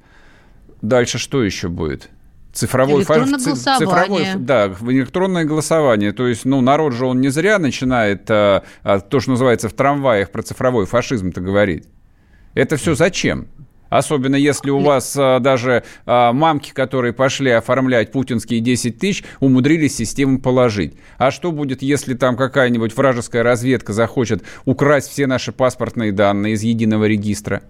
Дальше 0.82 1.18
что 1.18 1.42
еще 1.42 1.68
будет? 1.68 2.10
Цифровой 2.52 3.00
электронное 3.00 3.38
голосование. 3.38 3.78
Цифровой, 3.78 4.26
да, 4.38 4.66
электронное 4.90 5.44
голосование. 5.44 6.12
То 6.12 6.26
есть, 6.26 6.44
ну, 6.44 6.60
народ 6.60 6.94
же 6.94 7.06
он 7.06 7.20
не 7.20 7.28
зря 7.28 7.58
начинает 7.58 8.28
а, 8.30 8.64
а, 8.82 9.00
то, 9.00 9.20
что 9.20 9.30
называется 9.30 9.68
в 9.68 9.72
трамваях 9.72 10.30
про 10.30 10.42
цифровой 10.42 10.86
фашизм-то 10.86 11.40
говорить. 11.40 11.84
Это 12.54 12.76
все 12.76 12.94
зачем? 12.94 13.48
Особенно 13.90 14.36
если 14.36 14.70
у 14.70 14.78
вас 14.78 15.16
а, 15.18 15.40
даже 15.40 15.82
а, 16.06 16.32
мамки, 16.32 16.72
которые 16.72 17.12
пошли 17.12 17.50
оформлять 17.50 18.12
путинские 18.12 18.60
10 18.60 18.98
тысяч, 18.98 19.24
умудрились 19.40 19.96
систему 19.96 20.40
положить. 20.40 20.94
А 21.18 21.30
что 21.30 21.52
будет, 21.52 21.82
если 21.82 22.14
там 22.14 22.36
какая-нибудь 22.36 22.96
вражеская 22.96 23.42
разведка 23.42 23.92
захочет 23.92 24.42
украсть 24.64 25.10
все 25.10 25.26
наши 25.26 25.52
паспортные 25.52 26.12
данные 26.12 26.54
из 26.54 26.62
единого 26.62 27.04
регистра? 27.04 27.62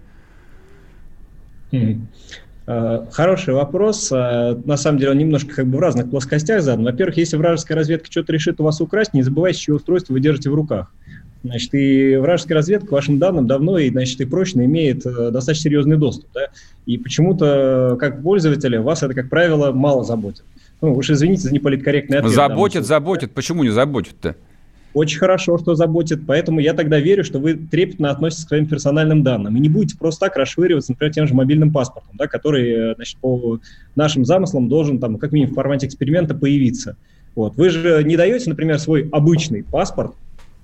Э, 2.71 3.05
хороший 3.11 3.53
вопрос. 3.53 4.11
Э, 4.11 4.55
на 4.65 4.77
самом 4.77 4.99
деле 4.99 5.11
он 5.11 5.17
немножко 5.17 5.55
как 5.55 5.67
бы 5.67 5.77
в 5.77 5.81
разных 5.81 6.09
плоскостях 6.09 6.61
задан. 6.61 6.85
Во-первых, 6.85 7.17
если 7.17 7.35
вражеская 7.35 7.77
разведка 7.77 8.09
что-то 8.09 8.31
решит 8.31 8.61
у 8.61 8.63
вас 8.63 8.79
украсть, 8.79 9.13
не 9.13 9.23
забывайте, 9.23 9.59
чье 9.59 9.75
устройство 9.75 10.13
вы 10.13 10.21
держите 10.21 10.49
в 10.49 10.55
руках. 10.55 10.91
Значит, 11.43 11.73
и 11.73 12.15
вражеская 12.17 12.55
разведка 12.55 12.87
к 12.87 12.91
вашим 12.91 13.17
данным 13.17 13.47
давно 13.47 13.77
и, 13.77 13.89
значит, 13.89 14.21
и 14.21 14.25
прочно 14.25 14.63
имеет 14.63 15.05
э, 15.05 15.31
достаточно 15.31 15.63
серьезный 15.63 15.97
доступ. 15.97 16.29
Да? 16.33 16.47
И 16.85 16.97
почему-то, 16.97 17.97
как 17.99 18.21
пользователя, 18.21 18.81
вас 18.81 19.03
это, 19.03 19.13
как 19.13 19.29
правило, 19.29 19.71
мало 19.71 20.03
заботит. 20.03 20.43
Ну, 20.79 20.93
уж 20.93 21.09
извините 21.09 21.41
за 21.43 21.53
неполиткорректный 21.53 22.19
ответ. 22.19 22.33
Заботит, 22.33 22.85
заботит. 22.85 23.31
Почему 23.33 23.63
не 23.63 23.69
заботит-то? 23.69 24.35
Очень 24.93 25.19
хорошо, 25.19 25.57
что 25.57 25.75
заботит, 25.75 26.21
поэтому 26.25 26.59
я 26.59 26.73
тогда 26.73 26.99
верю, 26.99 27.23
что 27.23 27.39
вы 27.39 27.53
трепетно 27.53 28.11
относитесь 28.11 28.45
к 28.45 28.49
своим 28.49 28.67
персональным 28.67 29.23
данным 29.23 29.55
и 29.55 29.59
не 29.59 29.69
будете 29.69 29.97
просто 29.97 30.27
так 30.27 30.37
расшвыриваться, 30.37 30.91
например, 30.91 31.13
тем 31.13 31.27
же 31.27 31.33
мобильным 31.33 31.71
паспортом, 31.71 32.15
да, 32.17 32.27
который, 32.27 32.95
значит, 32.95 33.17
по 33.19 33.59
нашим 33.95 34.25
замыслам 34.25 34.69
должен 34.69 34.99
там 34.99 35.17
как 35.17 35.31
минимум 35.31 35.53
в 35.53 35.55
формате 35.55 35.87
эксперимента 35.87 36.35
появиться. 36.35 36.97
Вот. 37.35 37.55
Вы 37.55 37.69
же 37.69 38.03
не 38.03 38.17
даете, 38.17 38.49
например, 38.49 38.79
свой 38.79 39.07
обычный 39.11 39.63
паспорт 39.63 40.13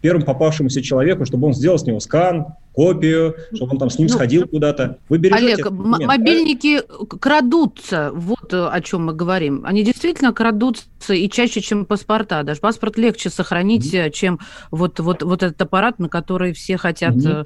первым 0.01 0.23
попавшемуся 0.23 0.81
человеку, 0.81 1.25
чтобы 1.25 1.47
он 1.47 1.53
сделал 1.53 1.77
с 1.77 1.83
него 1.83 1.99
скан, 1.99 2.45
копию, 2.73 3.35
чтобы 3.53 3.73
он 3.73 3.79
там 3.79 3.89
с 3.89 3.97
ним 3.97 4.07
ну, 4.07 4.13
сходил 4.13 4.47
куда-то. 4.47 4.99
Вы 5.09 5.17
Олег, 5.31 5.69
мобильники 5.71 6.81
да? 6.81 7.17
крадутся, 7.19 8.11
вот 8.13 8.53
э, 8.53 8.67
о 8.67 8.81
чем 8.81 9.05
мы 9.05 9.13
говорим. 9.13 9.63
Они 9.65 9.83
действительно 9.83 10.31
крадутся 10.31 11.13
и 11.13 11.27
чаще, 11.29 11.61
чем 11.61 11.85
паспорта. 11.85 12.43
Даже 12.43 12.59
паспорт 12.59 12.97
легче 12.97 13.31
сохранить, 13.31 13.93
mm-hmm. 13.93 14.11
чем 14.11 14.39
вот, 14.69 14.99
вот, 14.99 15.23
вот 15.23 15.41
этот 15.41 15.59
аппарат, 15.59 15.97
на 15.97 16.07
который 16.07 16.53
все 16.53 16.77
хотят 16.77 17.15
mm-hmm. 17.15 17.45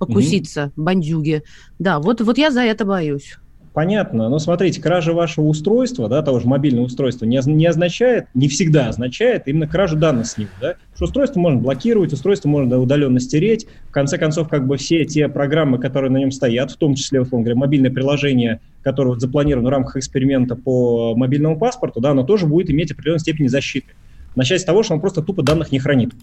покуситься, 0.00 0.60
mm-hmm. 0.60 0.82
бандюги. 0.82 1.42
Да, 1.78 2.00
вот, 2.00 2.20
вот 2.20 2.36
я 2.36 2.50
за 2.50 2.62
это 2.62 2.84
боюсь. 2.84 3.38
Понятно, 3.78 4.28
но 4.28 4.40
смотрите, 4.40 4.82
кража 4.82 5.12
вашего 5.12 5.44
устройства, 5.44 6.08
да, 6.08 6.20
того 6.20 6.40
же 6.40 6.48
мобильного 6.48 6.86
устройства, 6.86 7.26
не, 7.26 7.38
не 7.46 7.64
означает, 7.64 8.26
не 8.34 8.48
всегда 8.48 8.88
означает 8.88 9.46
именно 9.46 9.68
кражу 9.68 9.96
данных 9.96 10.26
с 10.26 10.36
него, 10.36 10.50
да, 10.60 10.74
что 10.96 11.04
устройство 11.04 11.38
можно 11.38 11.60
блокировать, 11.60 12.12
устройство 12.12 12.48
можно 12.48 12.76
удаленно 12.80 13.20
стереть, 13.20 13.68
в 13.88 13.92
конце 13.92 14.18
концов, 14.18 14.48
как 14.48 14.66
бы 14.66 14.78
все 14.78 15.04
те 15.04 15.28
программы, 15.28 15.78
которые 15.78 16.10
на 16.10 16.16
нем 16.16 16.32
стоят, 16.32 16.72
в 16.72 16.76
том 16.76 16.96
числе, 16.96 17.20
условно 17.20 17.44
говоря, 17.44 17.60
мобильное 17.60 17.92
приложение, 17.92 18.58
которое 18.82 19.10
вот 19.10 19.20
запланировано 19.20 19.68
в 19.68 19.70
рамках 19.70 19.98
эксперимента 19.98 20.56
по 20.56 21.14
мобильному 21.14 21.56
паспорту, 21.56 22.00
да, 22.00 22.10
оно 22.10 22.24
тоже 22.24 22.46
будет 22.46 22.70
иметь 22.70 22.90
определенную 22.90 23.20
степень 23.20 23.48
защиты, 23.48 23.92
начать 24.34 24.60
с 24.60 24.64
того, 24.64 24.82
что 24.82 24.94
он 24.94 25.00
просто 25.00 25.22
тупо 25.22 25.44
данных 25.44 25.70
не 25.70 25.78
хранит. 25.78 26.14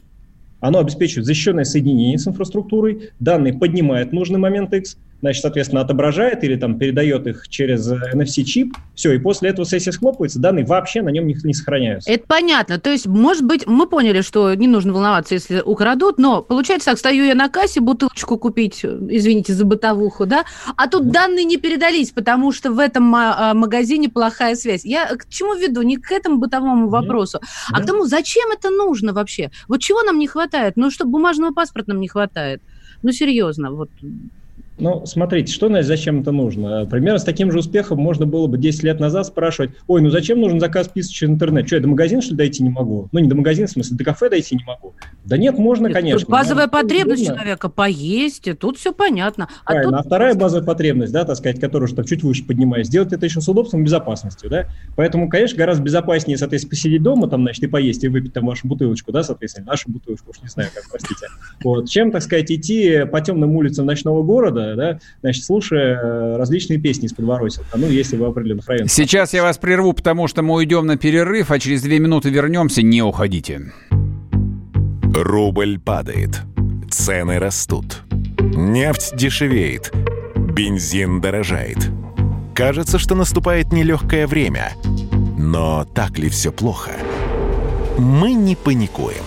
оно 0.60 0.80
обеспечивает 0.80 1.26
защищенное 1.26 1.64
соединение 1.64 2.18
с 2.18 2.28
инфраструктурой, 2.28 3.12
данные 3.22 3.54
поднимает 3.54 4.10
в 4.10 4.12
нужный 4.12 4.40
момент 4.40 4.74
X, 4.74 4.98
значит, 5.22 5.42
соответственно, 5.42 5.82
отображает 5.82 6.44
или 6.44 6.56
там 6.56 6.78
передает 6.78 7.28
их 7.28 7.48
через 7.50 7.90
э, 7.92 8.00
NFC-чип, 8.14 8.76
все, 8.96 9.14
и 9.14 9.20
после 9.20 9.50
этого 9.50 9.66
сессия 9.66 9.92
схлопывается, 9.92 10.40
данные 10.40 10.66
вообще 10.66 11.02
на 11.02 11.10
нем 11.10 11.26
не, 11.28 11.36
не 11.44 11.54
сохраняются. 11.54 12.12
Это 12.12 12.26
понятно. 12.28 12.80
То 12.80 12.92
есть, 12.92 13.08
может 13.08 13.44
быть, 13.44 13.66
мы 13.66 13.88
поняли, 13.88 14.22
что 14.22 14.54
не 14.54 14.68
нужно 14.68 14.94
волноваться, 14.94 15.34
если 15.34 15.62
украдут, 15.62 16.18
но 16.18 16.42
получается 16.42 16.92
так, 16.92 17.00
стою 17.00 17.26
я 17.26 17.36
на 17.36 17.50
кассе 17.50 17.80
бутылочку 17.80 18.38
купить, 18.38 18.84
извините 18.84 19.54
за 19.54 19.66
бытовуху, 19.66 20.26
да, 20.26 20.46
а 20.76 20.88
тут 20.88 21.10
данные 21.12 21.46
не 21.46 21.58
передались, 21.58 22.12
потому 22.12 22.52
что 22.52 22.72
в 22.72 22.80
этом 22.80 23.14
а, 23.16 23.54
магазине 23.54 24.10
плохая 24.10 24.56
связь. 24.56 24.86
Я 24.86 25.08
к 25.08 25.28
чему 25.30 25.56
веду? 25.56 25.82
Не 25.82 25.98
к 25.98 26.12
этому 26.12 26.38
бытовому 26.38 26.90
вопросу, 26.90 27.40
Нет. 27.42 27.50
а 27.72 27.82
к 27.82 27.86
тому, 27.86 28.06
зачем 28.06 28.52
это 28.52 28.70
нужно 28.70 29.14
вообще? 29.14 29.52
Вот 29.68 29.82
чего 29.82 30.04
нам 30.04 30.20
не 30.20 30.28
хватает? 30.28 30.74
Ну, 30.76 30.92
что 30.92 31.06
бумажного 31.06 31.54
паспорта 31.54 31.92
нам 31.92 32.02
не 32.02 32.08
хватает. 32.08 32.62
Ну, 33.02 33.12
серьезно, 33.12 33.72
вот 33.72 33.90
ну, 34.77 35.05
смотрите, 35.05 35.53
что 35.53 35.67
значит, 35.67 35.88
зачем 35.88 36.22
это 36.22 36.32
нужно? 36.32 36.86
Примерно 36.86 37.17
с 37.17 37.24
таким 37.24 37.51
же 37.51 37.60
успехом 37.60 37.98
можно 38.00 38.25
было 38.25 38.48
бы 38.48 38.58
10 38.58 38.84
лет 38.84 39.00
назад 39.00 39.25
спрашивать, 39.25 39.72
ой, 39.88 40.01
ну 40.01 40.10
зачем 40.10 40.41
нужен 40.41 40.60
заказ 40.60 40.91
через 40.94 41.29
интернет? 41.32 41.65
Что, 41.65 41.77
я 41.77 41.82
до 41.82 41.88
магазина, 41.88 42.22
что 42.22 42.32
ли, 42.32 42.38
дойти 42.38 42.62
не 42.62 42.70
могу? 42.70 43.08
Ну, 43.13 43.20
не 43.20 43.29
до 43.29 43.36
магазина, 43.36 43.67
в 43.67 43.72
смысле, 43.72 43.96
до 43.96 44.03
кафе 44.03 44.29
дойти 44.29 44.55
не 44.55 44.63
могу. 44.65 44.94
Да 45.24 45.38
нет, 45.38 45.58
можно, 45.58 45.89
конечно. 45.89 46.20
Тут 46.20 46.29
базовая 46.29 46.67
потребность 46.67 47.22
нужно. 47.22 47.36
человека 47.36 47.70
поесть, 47.70 48.48
и 48.48 48.53
тут 48.53 48.77
все 48.77 48.94
понятно. 48.94 49.48
А, 49.63 49.72
Правильно. 49.72 49.98
тут... 49.98 50.05
а 50.05 50.08
вторая 50.08 50.36
базовая 50.36 50.65
потребность, 50.65 51.13
да, 51.13 51.24
так 51.24 51.38
сказать, 51.38 51.60
которую 51.60 51.88
что 51.88 52.03
чуть 52.03 52.24
выше 52.24 52.46
поднимаюсь, 52.46 52.88
сделать 52.88 53.13
это 53.13 53.25
еще 53.25 53.39
с 53.39 53.48
удобством 53.48 53.82
и 53.82 53.86
безопасностью, 53.86 54.50
да. 54.50 54.67
Поэтому, 54.98 55.29
конечно, 55.29 55.58
гораздо 55.58 55.84
безопаснее, 55.84 56.38
соответственно, 56.38 56.72
посидеть 56.72 57.01
дома, 57.01 57.29
там, 57.29 57.44
значит, 57.44 57.63
и 57.63 57.67
поесть, 57.67 58.03
и 58.03 58.10
выпить 58.10 58.34
там 58.34 58.46
вашу 58.46 58.67
бутылочку, 58.67 59.13
да, 59.13 59.24
соответственно, 59.24 59.67
нашу 59.67 59.89
бутылочку, 59.89 60.32
уж 60.32 60.41
не 60.41 60.50
знаю, 60.50 60.70
как, 60.74 60.84
простите. 60.91 61.27
Вот. 61.63 61.89
Чем, 61.89 62.12
так 62.12 62.22
сказать, 62.22 62.51
идти 62.51 63.05
по 63.10 63.22
темным 63.22 63.55
улицам 63.55 63.86
ночного 63.86 64.22
города, 64.22 64.65
да, 64.76 65.00
значит, 65.22 65.44
слушая 65.44 66.00
э, 66.02 66.38
различные 66.38 66.80
песни 66.80 67.06
из 67.06 67.14
подворотен, 67.14 67.64
ну, 67.76 67.88
если 67.88 68.18
в 68.18 68.24
определенных 68.24 68.68
районах. 68.68 68.92
Сейчас 68.92 69.34
я 69.34 69.44
вас 69.44 69.58
прерву, 69.58 69.94
потому 69.94 70.28
что 70.28 70.42
мы 70.42 70.56
уйдем 70.56 70.86
на 70.86 70.98
перерыв, 70.98 71.52
а 71.52 71.60
через 71.60 71.82
две 71.82 72.00
минуты 72.00 72.30
вернемся, 72.30 72.82
не 72.82 73.02
уходите. 73.02 73.74
Рубль 75.14 75.80
падает, 75.80 76.42
цены 76.90 77.40
растут, 77.40 78.02
нефть 78.40 79.16
дешевеет, 79.16 79.92
бензин 80.36 81.22
дорожает. 81.22 81.78
Кажется, 82.54 83.00
что 83.00 83.16
наступает 83.16 83.74
нелегкое 83.74 84.28
время. 84.28 84.72
Но 85.38 85.86
так 85.94 86.18
ли 86.18 86.30
все 86.30 86.52
плохо? 86.52 86.92
Мы 87.98 88.34
не 88.34 88.56
паникуем, 88.56 89.24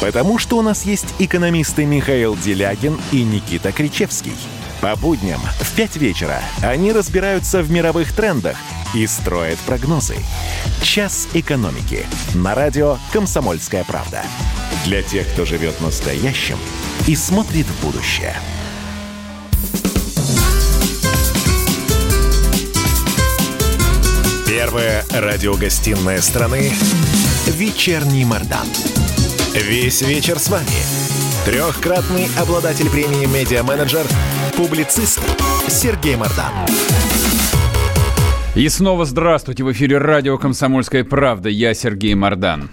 потому 0.00 0.38
что 0.38 0.58
у 0.58 0.62
нас 0.62 0.84
есть 0.84 1.14
экономисты 1.18 1.84
Михаил 1.84 2.36
Делягин 2.36 2.96
и 3.12 3.22
Никита 3.22 3.72
Кричевский– 3.72 4.32
по 4.80 4.96
будням 4.96 5.40
в 5.60 5.76
5 5.76 5.96
вечера 5.96 6.42
они 6.62 6.92
разбираются 6.92 7.62
в 7.62 7.70
мировых 7.70 8.12
трендах 8.12 8.56
и 8.94 9.06
строят 9.06 9.58
прогнозы. 9.60 10.16
«Час 10.82 11.28
экономики» 11.34 12.06
на 12.34 12.54
радио 12.54 12.98
«Комсомольская 13.12 13.84
правда». 13.84 14.22
Для 14.86 15.02
тех, 15.02 15.28
кто 15.32 15.44
живет 15.44 15.80
настоящим 15.80 16.56
и 17.06 17.14
смотрит 17.14 17.66
в 17.66 17.84
будущее. 17.84 18.34
Первая 24.46 25.04
радиогостинная 25.10 26.20
страны 26.20 26.72
«Вечерний 27.46 28.24
Мордан». 28.24 28.66
Весь 29.54 30.02
вечер 30.02 30.38
с 30.38 30.48
вами. 30.48 31.19
Трехкратный 31.46 32.26
обладатель 32.38 32.90
премии 32.90 33.24
«Медиа-менеджер» 33.24 34.04
публицист 34.58 35.20
Сергей 35.68 36.14
Мардан. 36.14 36.52
И 38.54 38.68
снова 38.68 39.06
здравствуйте. 39.06 39.64
В 39.64 39.72
эфире 39.72 39.96
радио 39.96 40.36
«Комсомольская 40.36 41.02
правда». 41.02 41.48
Я 41.48 41.72
Сергей 41.72 42.14
Мардан. 42.14 42.68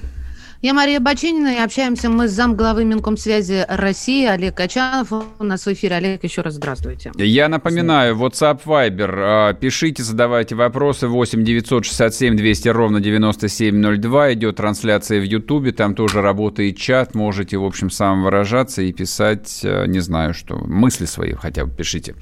Я 0.63 0.73
Мария 0.73 0.99
Бачинина, 0.99 1.53
и 1.53 1.59
общаемся 1.59 2.09
мы 2.09 2.27
с 2.27 2.31
замглавы 2.31 2.83
Минкомсвязи 2.83 3.63
России 3.69 4.25
Олег 4.25 4.55
Качанов. 4.55 5.11
У 5.37 5.43
нас 5.43 5.63
в 5.67 5.71
эфире. 5.73 5.97
Олег, 5.97 6.23
еще 6.23 6.41
раз 6.41 6.55
здравствуйте. 6.55 7.11
Я 7.15 7.47
напоминаю, 7.47 8.15
WhatsApp, 8.15 8.61
Viber. 8.65 9.13
А, 9.17 9.53
пишите, 9.53 10.01
задавайте 10.01 10.55
вопросы. 10.55 11.07
8 11.07 11.43
967 11.43 12.35
200 12.35 12.69
ровно 12.69 12.99
9702. 12.99 14.33
Идет 14.33 14.55
трансляция 14.55 15.19
в 15.19 15.23
Ютубе. 15.25 15.73
Там 15.73 15.93
тоже 15.93 16.21
работает 16.21 16.75
чат. 16.77 17.13
Можете, 17.13 17.57
в 17.57 17.63
общем, 17.63 17.91
сам 17.91 18.23
выражаться 18.23 18.81
и 18.81 18.91
писать, 18.91 19.59
э, 19.63 19.85
не 19.85 19.99
знаю 19.99 20.33
что, 20.33 20.55
мысли 20.55 21.05
свои 21.05 21.33
хотя 21.33 21.65
бы 21.65 21.71
пишите. 21.71 22.15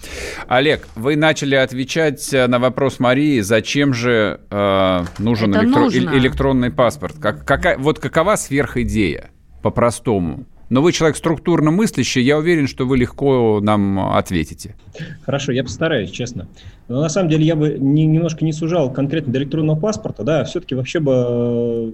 Олег, 0.49 0.85
вы 0.95 1.15
начали 1.15 1.55
отвечать 1.55 2.33
э, 2.33 2.47
на 2.47 2.59
вопрос 2.59 2.99
Марии, 2.99 3.39
зачем 3.39 3.93
же 3.93 4.41
э, 4.51 5.05
нужен 5.19 5.55
электро- 5.55 6.17
электронный 6.17 6.69
паспорт. 6.69 7.15
Как, 7.21 7.45
какая, 7.45 7.77
вот 7.77 7.99
какова 7.99 8.34
какова 8.35 8.37
сверхидея, 8.37 9.29
по-простому? 9.61 10.45
Но 10.69 10.81
вы 10.81 10.91
человек 10.93 11.15
структурно 11.15 11.69
мыслящий, 11.69 12.23
я 12.23 12.37
уверен, 12.37 12.67
что 12.67 12.85
вы 12.85 12.97
легко 12.97 13.59
нам 13.61 13.99
ответите. 14.15 14.75
Хорошо, 15.21 15.51
я 15.51 15.63
постараюсь, 15.63 16.09
честно. 16.09 16.47
Но 16.87 17.01
на 17.01 17.09
самом 17.09 17.29
деле 17.29 17.45
я 17.45 17.55
бы 17.55 17.77
не, 17.79 18.05
немножко 18.05 18.43
не 18.43 18.51
сужал 18.51 18.91
конкретно 18.91 19.31
до 19.31 19.39
электронного 19.39 19.79
паспорта, 19.79 20.23
да, 20.23 20.41
а 20.41 20.43
все-таки 20.43 20.73
вообще 20.73 20.99
бы 20.99 21.13
э, 21.15 21.91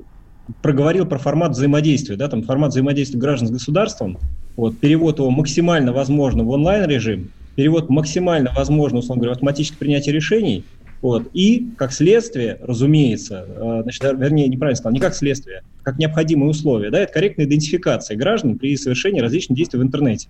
проговорил 0.61 1.05
про 1.05 1.17
формат 1.17 1.51
взаимодействия, 1.51 2.15
да, 2.15 2.29
там 2.29 2.43
формат 2.43 2.71
взаимодействия 2.71 3.19
граждан 3.19 3.49
с 3.49 3.51
государством, 3.51 4.17
вот, 4.55 4.77
перевод 4.77 5.19
его 5.19 5.29
максимально 5.31 5.91
возможно 5.91 6.43
в 6.43 6.49
онлайн-режим, 6.49 7.29
перевод 7.55 7.89
максимально 7.89 8.51
возможно, 8.55 8.99
условно 8.99 9.21
говоря, 9.21 9.33
автоматическое 9.33 9.79
принятие 9.79 10.15
решений– 10.15 10.63
вот. 11.01 11.29
И, 11.33 11.71
как 11.77 11.93
следствие, 11.93 12.59
разумеется, 12.61 13.45
э, 13.47 13.79
значит, 13.83 14.03
вернее, 14.03 14.47
неправильно 14.47 14.75
сказал, 14.75 14.93
не 14.93 14.99
как 14.99 15.15
следствие, 15.15 15.63
как 15.83 15.97
необходимые 15.97 16.49
условия, 16.49 16.91
да, 16.91 16.99
это 16.99 17.11
корректная 17.11 17.45
идентификация 17.45 18.15
граждан 18.15 18.59
при 18.59 18.77
совершении 18.77 19.19
различных 19.19 19.57
действий 19.57 19.79
в 19.79 19.83
интернете. 19.83 20.29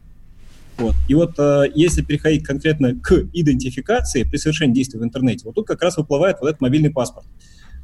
Вот. 0.78 0.96
И 1.10 1.14
вот 1.14 1.38
э, 1.38 1.66
если 1.76 2.02
переходить 2.02 2.44
конкретно 2.46 2.96
к 2.96 3.12
идентификации 3.34 4.24
при 4.24 4.38
совершении 4.38 4.74
действий 4.74 5.00
в 5.00 5.04
интернете, 5.04 5.46
вот 5.46 5.56
тут 5.56 5.68
как 5.68 5.82
раз 5.82 5.98
выплывает 5.98 6.38
вот 6.40 6.48
этот 6.48 6.62
мобильный 6.62 6.90
паспорт. 6.90 7.26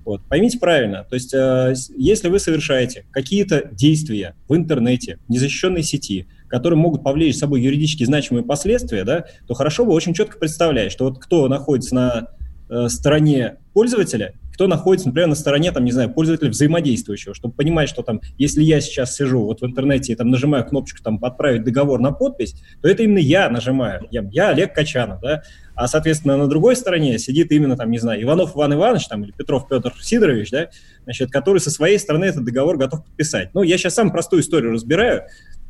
Вот. 0.05 0.21
Поймите 0.29 0.57
правильно, 0.57 1.03
то 1.03 1.15
есть 1.15 1.33
э, 1.33 1.73
если 1.97 2.29
вы 2.29 2.39
совершаете 2.39 3.05
какие-то 3.11 3.67
действия 3.73 4.35
в 4.47 4.55
интернете, 4.55 5.19
в 5.27 5.29
незащищенной 5.29 5.83
сети, 5.83 6.27
которые 6.47 6.79
могут 6.79 7.03
повлечь 7.03 7.35
с 7.35 7.39
собой 7.39 7.61
юридически 7.61 8.05
значимые 8.05 8.45
последствия, 8.45 9.03
да, 9.03 9.25
то 9.45 9.53
хорошо 9.53 9.83
бы 9.83 9.91
очень 9.91 10.13
четко 10.13 10.37
представлять, 10.37 10.93
что 10.93 11.03
вот 11.03 11.19
кто 11.19 11.49
находится 11.49 11.93
на 11.93 12.27
э, 12.69 12.87
стороне 12.89 13.57
пользователя, 13.73 14.33
кто 14.57 14.65
находится, 14.65 15.09
например, 15.09 15.29
на 15.29 15.35
стороне, 15.35 15.71
там, 15.71 15.85
не 15.85 15.91
знаю, 15.91 16.11
пользователя 16.11 16.49
взаимодействующего, 16.49 17.35
чтобы 17.35 17.53
понимать, 17.53 17.89
что 17.89 18.01
там, 18.01 18.21
если 18.39 18.63
я 18.63 18.81
сейчас 18.81 19.15
сижу 19.15 19.43
вот 19.43 19.61
в 19.61 19.65
интернете 19.65 20.13
и 20.13 20.15
там 20.15 20.31
нажимаю 20.31 20.65
кнопочку 20.65 21.03
там 21.03 21.19
«Отправить 21.23 21.63
договор 21.63 21.99
на 21.99 22.11
подпись», 22.11 22.55
то 22.81 22.89
это 22.89 23.03
именно 23.03 23.19
я 23.19 23.51
нажимаю, 23.51 24.07
я, 24.09 24.27
я 24.31 24.49
Олег 24.49 24.73
Качанов, 24.73 25.21
да, 25.21 25.43
а, 25.75 25.87
соответственно, 25.87 26.37
на 26.37 26.47
другой 26.47 26.75
стороне 26.75 27.19
сидит 27.19 27.51
именно 27.51 27.77
там, 27.77 27.91
не 27.91 27.99
знаю, 27.99 28.23
Иванов 28.23 28.55
Иван 28.55 28.73
Иванович 28.73 29.07
там, 29.07 29.23
или 29.23 29.31
Петров 29.31 29.67
Петр 29.67 29.93
Сидорович, 30.01 30.49
да, 30.49 30.69
значит, 31.03 31.29
который 31.29 31.59
со 31.59 31.69
своей 31.69 31.99
стороны 31.99 32.25
этот 32.25 32.43
договор 32.43 32.77
готов 32.77 33.05
подписать. 33.05 33.53
Ну, 33.53 33.61
я 33.61 33.77
сейчас 33.77 33.93
сам 33.93 34.09
простую 34.09 34.41
историю 34.41 34.71
разбираю, 34.71 35.25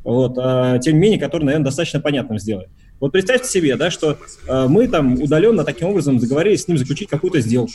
вот, 0.05 0.37
а, 0.37 0.77
тем 0.79 0.93
не 0.93 0.99
менее, 1.01 1.19
который, 1.19 1.43
наверное, 1.43 1.65
достаточно 1.65 1.99
понятным 1.99 2.39
сделает. 2.39 2.69
Вот 2.99 3.11
представьте 3.11 3.47
себе, 3.47 3.75
да, 3.75 3.91
что 3.91 4.17
э, 4.47 4.67
мы 4.67 4.87
там 4.87 5.21
удаленно 5.21 5.63
таким 5.63 5.89
образом 5.89 6.17
договорились 6.17 6.63
с 6.63 6.67
ним 6.67 6.77
заключить 6.77 7.09
какую-то 7.09 7.41
сделку. 7.41 7.73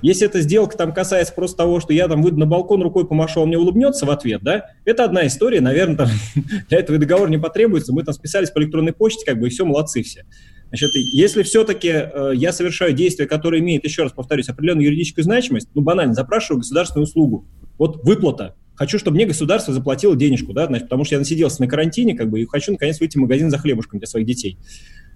Если 0.00 0.26
эта 0.26 0.40
сделка 0.40 0.76
там 0.76 0.92
касается 0.92 1.32
просто 1.32 1.58
того, 1.58 1.78
что 1.80 1.92
я 1.92 2.08
там 2.08 2.22
выйду 2.22 2.38
на 2.38 2.46
балкон, 2.46 2.82
рукой 2.82 3.06
помашу, 3.06 3.40
он 3.40 3.48
мне 3.48 3.58
улыбнется 3.58 4.04
в 4.04 4.10
ответ, 4.10 4.42
да, 4.42 4.66
это 4.84 5.04
одна 5.04 5.26
история, 5.26 5.60
наверное, 5.60 5.96
там, 5.96 6.08
для 6.68 6.78
этого 6.78 6.96
и 6.96 6.98
договор 6.98 7.30
не 7.30 7.38
потребуется, 7.38 7.92
мы 7.92 8.02
там 8.02 8.14
списались 8.14 8.50
по 8.50 8.58
электронной 8.58 8.92
почте, 8.92 9.24
как 9.24 9.38
бы, 9.38 9.46
и 9.46 9.50
все, 9.50 9.64
молодцы 9.64 10.02
все. 10.02 10.24
Значит, 10.68 10.90
если 10.94 11.42
все-таки 11.42 11.88
э, 11.88 12.32
я 12.34 12.52
совершаю 12.52 12.94
действие, 12.94 13.28
которое 13.28 13.60
имеет, 13.60 13.84
еще 13.84 14.02
раз 14.02 14.12
повторюсь, 14.12 14.48
определенную 14.48 14.86
юридическую 14.86 15.22
значимость, 15.22 15.68
ну, 15.74 15.82
банально, 15.82 16.14
запрашиваю 16.14 16.60
государственную 16.60 17.04
услугу, 17.04 17.46
вот 17.78 18.02
выплата, 18.04 18.56
хочу, 18.74 18.98
чтобы 18.98 19.16
мне 19.16 19.26
государство 19.26 19.72
заплатило 19.72 20.16
денежку, 20.16 20.52
да, 20.52 20.66
значит, 20.66 20.86
потому 20.86 21.04
что 21.04 21.14
я 21.14 21.18
насиделся 21.18 21.60
на 21.60 21.68
карантине, 21.68 22.14
как 22.14 22.30
бы, 22.30 22.40
и 22.40 22.46
хочу, 22.46 22.72
наконец, 22.72 23.00
выйти 23.00 23.18
в 23.18 23.20
магазин 23.20 23.50
за 23.50 23.58
хлебушком 23.58 23.98
для 23.98 24.06
своих 24.06 24.26
детей, 24.26 24.58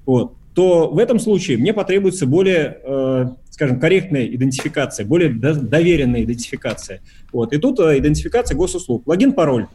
вот, 0.05 0.35
то 0.55 0.89
в 0.89 0.99
этом 0.99 1.19
случае 1.19 1.59
мне 1.59 1.75
потребуется 1.75 2.27
более, 2.27 2.79
э, 2.83 3.27
скажем, 3.51 3.79
корректная 3.79 4.27
идентификация, 4.27 5.05
более 5.05 5.31
доверенная 5.31 6.23
идентификация. 6.23 7.03
Вот, 7.33 7.53
и 7.53 7.59
тут 7.59 7.79
э, 7.81 7.99
идентификация 7.99 8.57
госуслуг. 8.57 9.07
Логин, 9.07 9.33
пароль. 9.33 9.67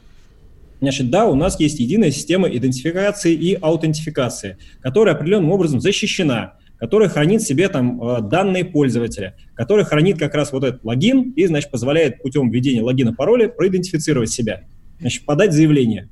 Значит, 0.80 1.12
да, 1.12 1.28
у 1.28 1.36
нас 1.36 1.60
есть 1.60 1.80
единая 1.80 2.10
система 2.10 2.48
идентификации 2.48 3.34
и 3.34 3.56
аутентификации, 3.62 4.58
которая 4.82 5.14
определенным 5.14 5.52
образом 5.52 5.80
защищена 5.80 6.56
который 6.82 7.10
хранит 7.10 7.44
себе 7.44 7.70
там 7.70 8.02
э, 8.02 8.22
данные 8.24 8.66
пользователя, 8.66 9.36
который 9.54 9.86
хранит 9.86 10.18
как 10.18 10.34
раз 10.34 10.52
вот 10.52 10.64
этот 10.64 10.84
логин 10.84 11.30
и, 11.36 11.46
значит, 11.46 11.70
позволяет 11.70 12.24
путем 12.24 12.50
введения 12.50 12.82
логина 12.82 13.14
пароля 13.14 13.48
проидентифицировать 13.50 14.32
себя, 14.32 14.64
значит, 15.00 15.24
подать 15.26 15.54
заявление. 15.54 16.10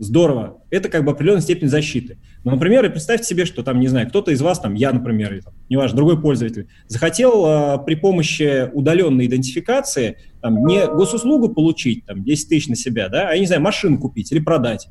здорово. 0.00 0.58
Это 0.70 0.88
как 0.88 1.04
бы 1.04 1.12
определенная 1.12 1.42
степень 1.42 1.68
защиты. 1.68 2.18
Но, 2.42 2.50
например, 2.50 2.90
представьте 2.90 3.24
себе, 3.24 3.44
что 3.44 3.62
там, 3.62 3.78
не 3.78 3.86
знаю, 3.86 4.08
кто-то 4.08 4.32
из 4.32 4.42
вас, 4.42 4.58
там, 4.58 4.74
я, 4.74 4.90
например, 4.90 5.32
или, 5.32 5.42
там, 5.42 5.54
неважно, 5.68 5.96
другой 5.96 6.20
пользователь, 6.20 6.66
захотел 6.88 7.44
а, 7.46 7.78
при 7.78 7.94
помощи 7.94 8.68
удаленной 8.72 9.26
идентификации 9.26 10.16
там, 10.42 10.66
не 10.66 10.88
госуслугу 10.88 11.50
получить, 11.50 12.04
там, 12.04 12.24
10 12.24 12.48
тысяч 12.48 12.66
на 12.66 12.74
себя, 12.74 13.08
да, 13.08 13.28
а, 13.28 13.34
я 13.34 13.38
не 13.38 13.46
знаю, 13.46 13.62
машину 13.62 14.00
купить 14.00 14.32
или 14.32 14.40
продать. 14.40 14.88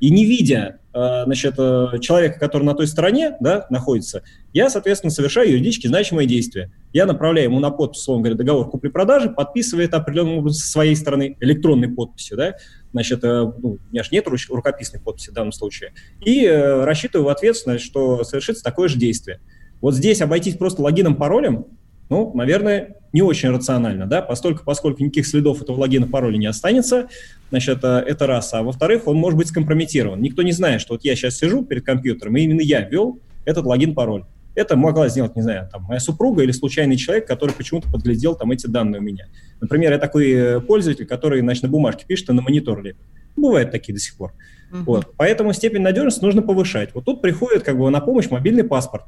И 0.00 0.10
не 0.10 0.24
видя 0.24 0.78
а, 1.00 1.24
значит, 1.26 1.54
э, 1.58 1.98
человека, 2.00 2.40
который 2.40 2.64
на 2.64 2.74
той 2.74 2.88
стороне 2.88 3.36
да, 3.38 3.66
находится, 3.70 4.24
я, 4.52 4.68
соответственно, 4.68 5.12
совершаю 5.12 5.52
юридически 5.52 5.86
значимое 5.86 6.26
действие. 6.26 6.72
Я 6.92 7.06
направляю 7.06 7.50
ему 7.50 7.60
на 7.60 7.70
подпись, 7.70 8.00
условно 8.00 8.24
говоря, 8.24 8.36
договор 8.36 8.68
купли-продажи, 8.68 9.30
подписывает 9.30 9.94
определенным 9.94 10.38
образом 10.38 10.60
со 10.60 10.68
своей 10.72 10.96
стороны 10.96 11.36
электронной 11.38 11.88
подписью, 11.88 12.36
да, 12.36 12.54
значит, 12.92 13.22
э, 13.22 13.52
ну, 13.58 13.78
у 13.78 13.92
меня 13.92 14.02
же 14.02 14.08
нет 14.10 14.26
рукописной 14.26 15.00
подписи 15.00 15.30
в 15.30 15.34
данном 15.34 15.52
случае, 15.52 15.92
и 16.20 16.44
э, 16.44 16.84
рассчитываю 16.84 17.26
в 17.26 17.28
ответственность, 17.28 17.84
что 17.84 18.24
совершится 18.24 18.64
такое 18.64 18.88
же 18.88 18.98
действие. 18.98 19.38
Вот 19.80 19.94
здесь 19.94 20.20
обойтись 20.20 20.56
просто 20.56 20.82
логином, 20.82 21.14
паролем, 21.14 21.66
ну, 22.08 22.32
наверное, 22.34 22.96
не 23.12 23.22
очень 23.22 23.50
рационально, 23.50 24.06
да, 24.06 24.22
поскольку, 24.22 24.64
поскольку 24.64 25.02
никаких 25.02 25.26
следов 25.26 25.62
этого 25.62 25.78
логина, 25.78 26.06
пароля 26.06 26.36
не 26.36 26.46
останется, 26.46 27.08
значит, 27.50 27.78
это, 27.78 28.04
это 28.06 28.26
раз. 28.26 28.52
А 28.54 28.62
во-вторых, 28.62 29.06
он 29.06 29.16
может 29.16 29.38
быть 29.38 29.48
скомпрометирован. 29.48 30.20
Никто 30.20 30.42
не 30.42 30.52
знает, 30.52 30.80
что 30.80 30.94
вот 30.94 31.04
я 31.04 31.14
сейчас 31.16 31.36
сижу 31.36 31.64
перед 31.64 31.84
компьютером, 31.84 32.36
и 32.36 32.42
именно 32.42 32.60
я 32.60 32.80
ввел 32.80 33.18
этот 33.44 33.64
логин-пароль. 33.64 34.24
Это 34.54 34.76
могла 34.76 35.08
сделать, 35.08 35.36
не 35.36 35.42
знаю, 35.42 35.68
там, 35.70 35.84
моя 35.84 36.00
супруга 36.00 36.42
или 36.42 36.50
случайный 36.50 36.96
человек, 36.96 37.26
который 37.26 37.52
почему-то 37.52 37.88
подглядел 37.90 38.34
там 38.34 38.50
эти 38.50 38.66
данные 38.66 39.00
у 39.00 39.04
меня. 39.04 39.26
Например, 39.60 39.92
я 39.92 39.98
такой 39.98 40.30
э, 40.32 40.60
пользователь, 40.60 41.06
который, 41.06 41.40
значит, 41.40 41.62
на 41.62 41.68
бумажке 41.68 42.04
пишет, 42.06 42.28
а 42.30 42.32
на 42.32 42.42
монитор 42.42 42.82
лепит. 42.82 43.00
Бывают 43.36 43.70
такие 43.70 43.94
до 43.94 44.00
сих 44.00 44.16
пор. 44.16 44.32
Uh-huh. 44.72 44.82
Вот. 44.82 45.12
Поэтому 45.16 45.52
степень 45.52 45.82
надежности 45.82 46.24
нужно 46.24 46.42
повышать. 46.42 46.90
Вот 46.92 47.04
тут 47.04 47.22
приходит 47.22 47.62
как 47.62 47.78
бы 47.78 47.88
на 47.88 48.00
помощь 48.00 48.30
мобильный 48.30 48.64
паспорт. 48.64 49.04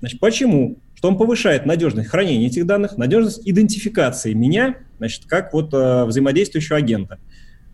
Значит, 0.00 0.20
почему? 0.20 0.78
Что 0.94 1.08
он 1.08 1.18
повышает 1.18 1.66
надежность 1.66 2.08
хранения 2.08 2.46
этих 2.46 2.66
данных, 2.66 2.96
надежность 2.96 3.48
идентификации 3.48 4.32
меня, 4.32 4.76
значит, 4.98 5.24
как 5.26 5.52
вот 5.52 5.72
э, 5.72 6.04
взаимодействующего 6.04 6.76
агента. 6.76 7.18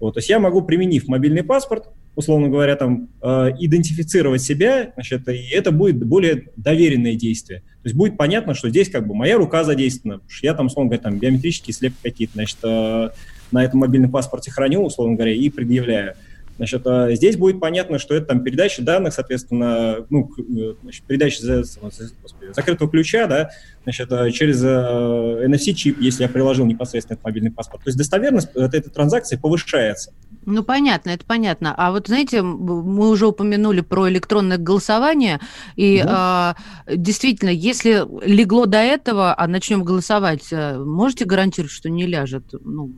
Вот, 0.05 0.13
то 0.13 0.19
есть 0.19 0.29
я 0.29 0.39
могу, 0.39 0.61
применив 0.61 1.09
мобильный 1.09 1.43
паспорт, 1.43 1.87
условно 2.15 2.51
говоря, 2.51 2.77
там, 2.77 3.09
э, 3.23 3.53
идентифицировать 3.59 4.43
себя, 4.43 4.93
значит, 4.97 5.27
и 5.31 5.49
это 5.51 5.73
будет 5.73 5.97
более 6.05 6.49
доверенное 6.57 7.15
действие. 7.15 7.61
То 7.61 7.85
есть 7.85 7.97
будет 7.97 8.19
понятно, 8.19 8.53
что 8.53 8.69
здесь 8.69 8.91
как 8.91 9.07
бы 9.07 9.15
моя 9.15 9.39
рука 9.39 9.65
задействована, 9.65 10.21
что 10.29 10.47
я 10.47 10.53
там, 10.53 10.67
условно 10.67 10.91
говоря, 10.91 11.03
там 11.05 11.19
биометрические 11.19 11.73
слепки 11.73 11.97
какие-то, 12.03 12.35
значит, 12.35 12.59
э, 12.65 13.09
на 13.51 13.65
этом 13.65 13.81
мобильном 13.81 14.11
паспорте 14.11 14.51
храню, 14.51 14.85
условно 14.85 15.15
говоря, 15.15 15.33
и 15.33 15.49
предъявляю. 15.49 16.13
Значит, 16.59 16.87
а 16.87 17.15
здесь 17.15 17.39
будет 17.39 17.59
понятно, 17.59 17.99
что 17.99 18.15
это 18.15 18.27
там 18.27 18.45
передача 18.45 18.83
данных, 18.83 19.15
соответственно, 19.15 20.05
ну, 20.11 20.31
э, 20.39 20.75
значит, 20.83 21.03
передача 21.05 21.41
господи, 21.81 22.53
закрытого 22.53 22.91
ключа, 22.91 23.27
да, 23.27 23.51
значит, 23.85 24.13
а 24.13 24.31
через 24.31 24.63
э, 24.65 25.47
NFC-чип, 25.47 26.01
если 26.01 26.25
я 26.25 26.29
приложил 26.29 26.67
непосредственно 26.67 27.15
этот 27.15 27.25
мобильный 27.25 27.51
паспорт. 27.51 27.85
То 27.85 27.89
есть 27.89 27.99
достоверность 27.99 28.49
этой 28.55 28.81
транзакции 28.81 29.37
повышается. 29.37 30.13
Ну, 30.47 30.63
понятно, 30.63 31.11
это 31.11 31.25
понятно. 31.25 31.75
А 31.77 31.91
вот, 31.91 32.09
знаете, 32.09 32.43
мы 32.43 33.09
уже 33.09 33.27
упомянули 33.27 33.81
про 33.81 34.09
электронное 34.09 34.59
голосование, 34.59 35.41
и 35.77 36.01
угу. 36.01 36.09
а, 36.11 36.57
действительно, 36.87 37.51
если 37.51 38.05
легло 38.27 38.67
до 38.67 38.79
этого, 38.79 39.39
а 39.39 39.47
начнем 39.47 39.85
голосовать, 39.85 40.49
э, 40.51 40.79
можете 40.79 41.25
гарантировать, 41.25 41.73
что 41.73 41.89
не 41.89 42.07
ляжет? 42.07 42.45
Ну, 42.53 42.93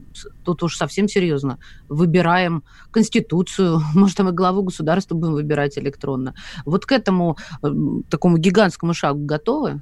тут 0.44 0.62
уж 0.62 0.76
совсем 0.76 1.08
серьезно. 1.08 1.58
Выбираем 1.88 2.64
Конституцию, 2.90 3.80
может, 3.94 4.16
там 4.16 4.28
и 4.28 4.32
главу 4.32 4.62
государства 4.62 5.14
будем 5.14 5.34
выбирать 5.34 5.78
электронно. 5.78 6.34
Вот 6.64 6.86
к 6.86 6.92
этому 6.92 7.36
э, 7.62 7.68
такому 8.10 8.38
гигантскому 8.38 8.94
шагу 8.94 9.24
готовы? 9.24 9.80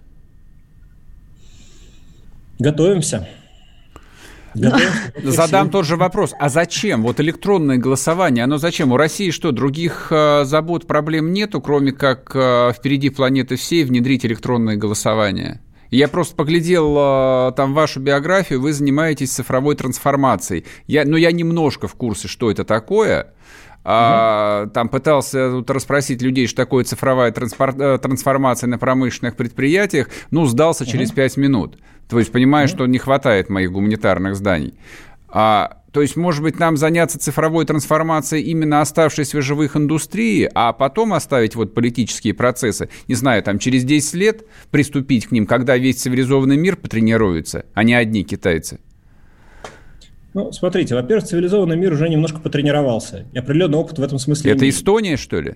Готовимся. 2.65 3.29
Задам 5.23 5.71
тот 5.71 5.85
же 5.85 5.97
вопрос. 5.97 6.33
А 6.39 6.49
зачем? 6.49 7.03
Вот 7.03 7.21
электронное 7.21 7.77
голосование, 7.77 8.45
оно 8.45 8.57
зачем? 8.57 8.93
У 8.93 8.97
России 8.97 9.31
что, 9.31 9.53
других 9.53 10.09
э, 10.11 10.45
забот, 10.45 10.87
проблем 10.87 11.33
нету, 11.33 11.61
кроме 11.61 11.93
как 11.93 12.31
э, 12.35 12.73
впереди 12.73 13.11
планеты 13.11 13.57
всей 13.57 13.85
внедрить 13.85 14.25
электронное 14.25 14.77
голосование? 14.77 15.61
Я 15.91 16.09
просто 16.09 16.37
поглядел 16.37 16.97
э, 16.97 17.53
там 17.57 17.75
вашу 17.75 18.01
биографию, 18.01 18.61
вы 18.61 18.73
занимаетесь 18.73 19.33
цифровой 19.33 19.75
трансформацией. 19.75 20.65
Я, 20.87 21.05
но 21.05 21.11
ну, 21.11 21.17
я 21.17 21.33
немножко 21.33 21.87
в 21.87 21.95
курсе, 21.95 22.29
что 22.29 22.51
это 22.51 22.65
такое. 22.65 23.35
А, 23.87 24.67
там 24.69 24.89
пытался 24.89 25.51
тут 25.51 25.71
расспросить 25.71 26.23
людей, 26.23 26.47
что 26.47 26.57
такое 26.57 26.85
цифровая 26.85 27.31
трансформация 27.33 28.67
на 28.67 28.79
промышленных 28.79 29.37
предприятиях, 29.37 30.09
ну, 30.31 30.47
сдался 30.47 30.87
через 30.87 31.13
пять 31.13 31.37
минут. 31.37 31.77
То 32.09 32.19
есть 32.19 32.33
понимаю, 32.33 32.69
что 32.69 32.87
не 32.87 32.99
хватает 32.99 33.49
моих 33.49 33.73
гуманитарных 33.73 34.37
зданий. 34.37 34.75
А, 35.29 35.79
то 35.95 36.01
есть, 36.01 36.17
может 36.17 36.43
быть, 36.43 36.59
нам 36.59 36.77
заняться 36.77 37.19
цифровой 37.19 37.65
трансформацией 37.67 38.45
именно 38.45 38.81
оставшейся 38.81 39.39
в 39.39 39.43
живых 39.43 39.77
индустрии, 39.77 40.51
а 40.55 40.73
потом 40.73 41.13
оставить 41.13 41.55
вот 41.55 41.73
политические 41.73 42.35
процессы, 42.35 42.89
не 43.09 43.15
знаю, 43.15 43.43
там 43.43 43.59
через 43.59 43.85
10 43.85 44.15
лет 44.15 44.45
приступить 44.71 45.27
к 45.27 45.31
ним, 45.33 45.47
когда 45.47 45.77
весь 45.77 46.03
цивилизованный 46.03 46.57
мир 46.57 46.77
потренируется, 46.77 47.65
а 47.75 47.85
не 47.85 47.95
одни 47.95 48.25
китайцы? 48.25 48.81
Ну, 50.35 50.51
смотрите, 50.51 50.97
во-первых, 50.97 51.27
цивилизованный 51.27 51.77
мир 51.77 51.93
уже 51.93 52.09
немножко 52.09 52.41
потренировался. 52.41 53.27
И 53.33 53.39
определенный 53.39 53.79
опыт 53.79 54.01
в 54.01 54.03
этом 54.03 54.19
смысле 54.19 54.51
Это 54.51 54.65
имеет. 54.65 54.75
Эстония, 54.75 55.17
что 55.17 55.41
ли? 55.41 55.55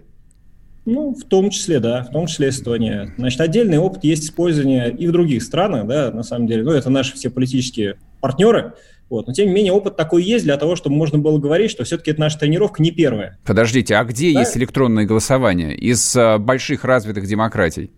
Ну, 0.85 1.15
в 1.15 1.25
том 1.25 1.51
числе, 1.51 1.81
да, 1.81 2.05
в 2.05 2.11
том 2.11 2.27
числе 2.27 2.49
Эстония. 2.49 3.13
Значит, 3.19 3.41
отдельный 3.41 3.79
опыт 3.79 4.05
есть 4.05 4.25
использования 4.25 4.89
и 4.89 5.07
в 5.07 5.13
других 5.13 5.43
странах, 5.43 5.87
да, 5.87 6.11
на 6.11 6.23
самом 6.23 6.47
деле. 6.47 6.63
Ну, 6.63 6.71
это 6.71 6.89
наши 6.89 7.15
все 7.15 7.29
политические 7.29 7.97
партнеры, 8.21 8.73
вот. 9.11 9.27
Но, 9.27 9.33
тем 9.33 9.49
не 9.49 9.55
менее, 9.55 9.73
опыт 9.73 9.97
такой 9.97 10.23
есть 10.23 10.45
для 10.45 10.57
того, 10.57 10.77
чтобы 10.77 10.97
можно 10.97 11.19
было 11.19 11.39
говорить, 11.39 11.71
что 11.71 11.85
все-таки 11.85 12.11
это 12.11 12.21
наша 12.21 12.39
тренировка 12.39 12.83
не 12.83 12.91
первая. 12.91 13.39
Подождите, 13.45 13.97
а 13.97 14.05
где 14.05 14.33
да? 14.33 14.41
есть 14.41 14.57
электронное 14.57 15.07
голосование 15.07 15.75
из 15.75 16.15
а, 16.15 16.39
больших 16.39 16.85
развитых 16.85 17.27
демократий? 17.27 17.91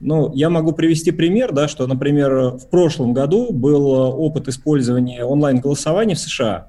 Ну, 0.00 0.32
я 0.34 0.50
могу 0.50 0.72
привести 0.72 1.10
пример, 1.10 1.52
да, 1.52 1.68
что, 1.68 1.86
например, 1.86 2.50
в 2.50 2.68
прошлом 2.68 3.12
году 3.12 3.52
был 3.52 3.94
а, 3.94 4.08
опыт 4.08 4.48
использования 4.48 5.24
онлайн-голосования 5.24 6.16
в 6.16 6.18
США. 6.18 6.68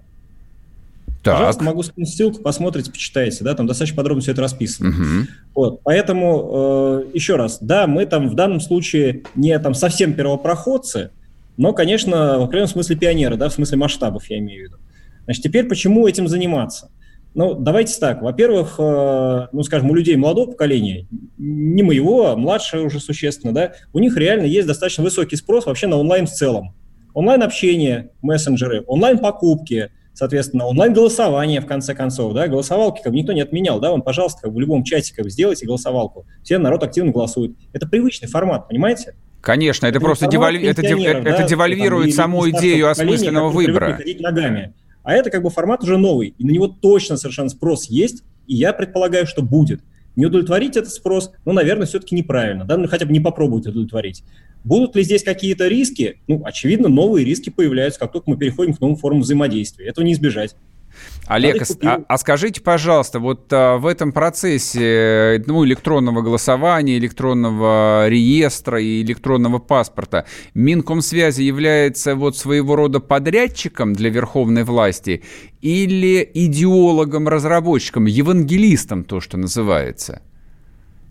Так. 1.23 1.36
Пожалуйста, 1.36 1.63
могу 1.63 1.84
скинуть 1.84 2.10
ссылку, 2.10 2.41
посмотрите, 2.41 2.91
почитайте, 2.91 3.43
да, 3.43 3.53
там 3.53 3.67
достаточно 3.67 3.97
подробно 3.97 4.21
все 4.21 4.32
это 4.32 4.41
расписано. 4.41 4.89
Угу. 4.89 5.27
Вот, 5.53 5.82
поэтому, 5.84 7.03
э, 7.03 7.05
еще 7.13 7.36
раз, 7.36 7.58
да, 7.60 7.88
мы 7.88 8.05
там 8.05 8.29
в 8.29 8.36
данном 8.36 8.62
случае 8.62 9.23
не 9.36 9.58
там 9.60 9.73
совсем 9.73 10.13
первопроходцы, 10.13 11.12
но, 11.58 11.73
конечно, 11.73 12.39
в 12.39 12.43
определенном 12.43 12.69
смысле 12.69 12.95
пионеры, 12.95 13.36
да, 13.36 13.49
в 13.49 13.53
смысле 13.53 13.77
масштабов 13.77 14.29
я 14.29 14.38
имею 14.38 14.62
в 14.62 14.63
виду. 14.69 14.77
Значит, 15.25 15.43
теперь 15.43 15.65
почему 15.65 16.08
этим 16.08 16.29
заниматься? 16.29 16.89
Ну, 17.36 17.53
давайте 17.53 17.99
так. 17.99 18.21
Во-первых, 18.21 18.75
э, 18.79 19.47
ну, 19.51 19.63
скажем, 19.63 19.91
у 19.91 19.95
людей 19.95 20.15
молодого 20.15 20.51
поколения, 20.51 21.05
не 21.38 21.84
моего, 21.84 22.29
а 22.29 22.36
младшего 22.38 22.86
уже 22.86 23.01
существенно, 23.01 23.53
да, 23.53 23.73
у 23.91 23.99
них 23.99 24.15
реально 24.15 24.45
есть 24.45 24.67
достаточно 24.67 25.03
высокий 25.03 25.36
спрос 25.36 25.65
вообще 25.65 25.88
на 25.88 25.97
онлайн 25.97 26.27
в 26.27 26.32
целом. 26.32 26.73
Онлайн-общение, 27.13 28.12
мессенджеры, 28.21 28.84
онлайн-покупки, 28.88 29.91
соответственно, 30.19 30.65
онлайн-голосование, 30.65 31.62
в 31.62 31.65
конце 31.65 31.95
концов, 31.95 32.34
да, 32.34 32.49
голосовалки 32.49 33.01
как 33.01 33.13
бы 33.13 33.17
никто 33.17 33.32
не 33.32 33.39
отменял, 33.39 33.79
да, 33.79 33.91
вам, 33.91 34.01
пожалуйста, 34.01 34.41
как 34.41 34.51
бы 34.51 34.58
в 34.58 34.60
любом 34.60 34.84
чате 34.84 35.15
как 35.15 35.23
бы 35.23 35.32
сделайте 35.32 35.65
голосовалку, 35.65 36.25
все 36.43 36.58
народ 36.58 36.84
активно 36.84 37.13
голосует. 37.13 37.55
Это 37.71 37.88
привычный 37.88 38.27
формат, 38.27 38.67
понимаете? 38.67 39.15
Конечно, 39.39 39.86
это, 39.86 39.99
это 39.99 40.05
просто 40.05 40.27
девальви... 40.27 40.67
это, 40.67 40.82
дев... 40.82 41.01
да, 41.01 41.12
это 41.12 41.43
девальвирует 41.43 42.08
там, 42.08 42.25
саму 42.25 42.49
идею 42.49 42.89
осмысленного 42.89 43.49
выбора. 43.49 43.97
Ногами. 44.19 44.73
А 45.03 45.13
это 45.13 45.29
как 45.29 45.41
бы 45.41 45.49
формат 45.49 45.84
уже 45.84 45.97
новый, 45.97 46.36
и 46.38 46.43
на 46.43 46.51
него 46.51 46.67
точно 46.67 47.15
совершенно 47.15 47.47
спрос 47.47 47.86
есть, 47.86 48.23
и 48.45 48.55
я 48.55 48.73
предполагаю, 48.73 49.25
что 49.25 49.41
будет. 49.41 49.79
Не 50.17 50.25
удовлетворить 50.25 50.75
этот 50.75 50.91
спрос, 50.91 51.32
ну, 51.45 51.53
наверное, 51.53 51.88
все-таки 51.88 52.13
неправильно, 52.13 52.65
да, 52.65 52.75
ну, 52.75 52.89
хотя 52.89 53.05
бы 53.05 53.13
не 53.13 53.21
попробовать 53.21 53.67
удовлетворить. 53.67 54.25
Будут 54.63 54.95
ли 54.95 55.04
здесь 55.04 55.24
какие-то 55.24 55.67
риски? 55.67 56.19
Ну, 56.28 56.41
очевидно, 56.43 56.89
новые 56.89 57.26
риски 57.26 57.50
появляются, 57.50 58.00
как 58.00 58.12
только 58.12 58.30
мы 58.30 58.38
переходим 58.38 58.74
к 58.74 58.82
новым 58.82 58.98
формам 58.98 59.22
взаимодействия. 59.22 59.88
Этого 59.88 60.06
не 60.06 60.13
избежать. 60.13 60.56
Олег, 61.28 61.63
а, 61.84 62.02
а 62.08 62.17
скажите, 62.17 62.62
пожалуйста, 62.62 63.19
вот 63.19 63.52
а, 63.54 63.78
в 63.78 63.86
этом 63.86 64.12
процессе 64.12 65.43
ну, 65.45 65.63
электронного 65.63 66.22
голосования, 66.22 66.98
электронного 66.98 68.08
реестра 68.10 68.82
и 68.82 69.04
электронного 69.04 69.60
паспорта 69.60 70.26
Минкомсвязи 70.56 71.43
является 71.43 72.15
вот 72.15 72.36
своего 72.36 72.76
рода 72.76 73.00
подрядчиком 73.00 73.93
для 73.93 74.10
верховной 74.10 74.63
власти 74.63 75.24
или 75.62 76.30
идеологом, 76.34 77.28
разработчиком, 77.28 78.06
евангелистом, 78.06 79.04
то, 79.04 79.19
что 79.22 79.38
называется? 79.38 80.22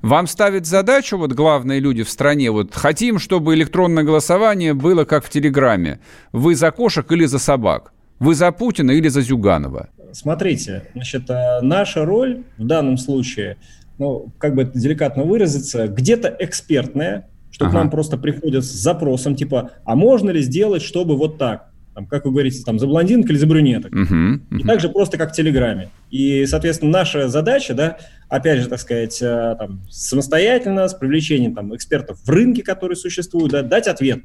Вам 0.03 0.27
ставят 0.27 0.67
задачу, 0.67 1.19
вот 1.19 1.33
главные 1.33 1.81
люди 1.81 2.03
в 2.03 2.09
стране, 2.09 2.51
вот 2.51 2.75
хотим, 2.75 3.19
чтобы 3.19 3.55
электронное 3.55 4.05
голосование 4.05 4.73
было 4.73 5.05
как 5.05 5.25
в 5.25 5.31
Телеграме. 5.31 5.99
Вы 6.33 6.55
за 6.55 6.71
кошек 6.71 7.11
или 7.11 7.27
за 7.27 7.39
собак? 7.39 7.93
Вы 8.21 8.35
за 8.35 8.53
Путина 8.53 8.93
или 8.93 9.09
за 9.09 9.23
Зюганова? 9.23 9.89
смотрите, 10.13 10.85
значит, 10.95 11.29
э, 11.31 11.61
наша 11.63 12.05
роль 12.05 12.43
в 12.57 12.67
данном 12.67 12.97
случае, 12.97 13.57
ну, 13.99 14.33
как 14.39 14.55
бы 14.55 14.63
это 14.63 14.79
деликатно 14.79 15.25
выразиться, 15.25 15.89
где-то 15.89 16.35
экспертная, 16.39 17.29
что 17.51 17.67
ага. 17.67 17.73
к 17.73 17.75
нам 17.75 17.91
просто 17.91 18.17
приходят 18.17 18.65
с 18.65 18.69
запросом, 18.69 19.35
типа, 19.35 19.71
а 19.85 19.97
можно 19.97 20.31
ли 20.31 20.43
сделать, 20.43 20.83
чтобы 20.83 21.17
вот 21.17 21.39
так? 21.39 21.68
Там, 21.99 22.07
как 22.07 22.27
вы 22.27 22.31
говорите, 22.31 22.63
там, 22.65 22.79
за 22.79 22.87
блондинок 22.87 23.29
или 23.29 23.37
за 23.37 23.49
брюнеток. 23.49 23.93
Uh-huh, 23.93 24.39
uh-huh. 24.39 24.61
И 24.61 24.63
также 24.63 24.89
просто 24.89 25.19
как 25.19 25.33
в 25.33 25.35
Телеграме. 25.35 25.89
И, 26.13 26.47
соответственно, 26.47 26.93
наша 26.93 27.29
задача, 27.29 27.75
да, 27.75 27.99
опять 28.29 28.61
же, 28.61 28.69
так 28.69 28.79
сказать, 28.79 29.21
э, 29.21 29.57
там, 29.59 29.81
самостоятельно, 29.91 30.87
с 30.87 30.95
привлечением 30.95 31.57
там, 31.57 31.75
экспертов 31.75 32.21
в 32.23 32.31
рынке, 32.31 32.63
которые 32.63 32.95
существуют, 32.95 33.51
да, 33.51 33.63
дать 33.63 33.89
ответ. 33.89 34.21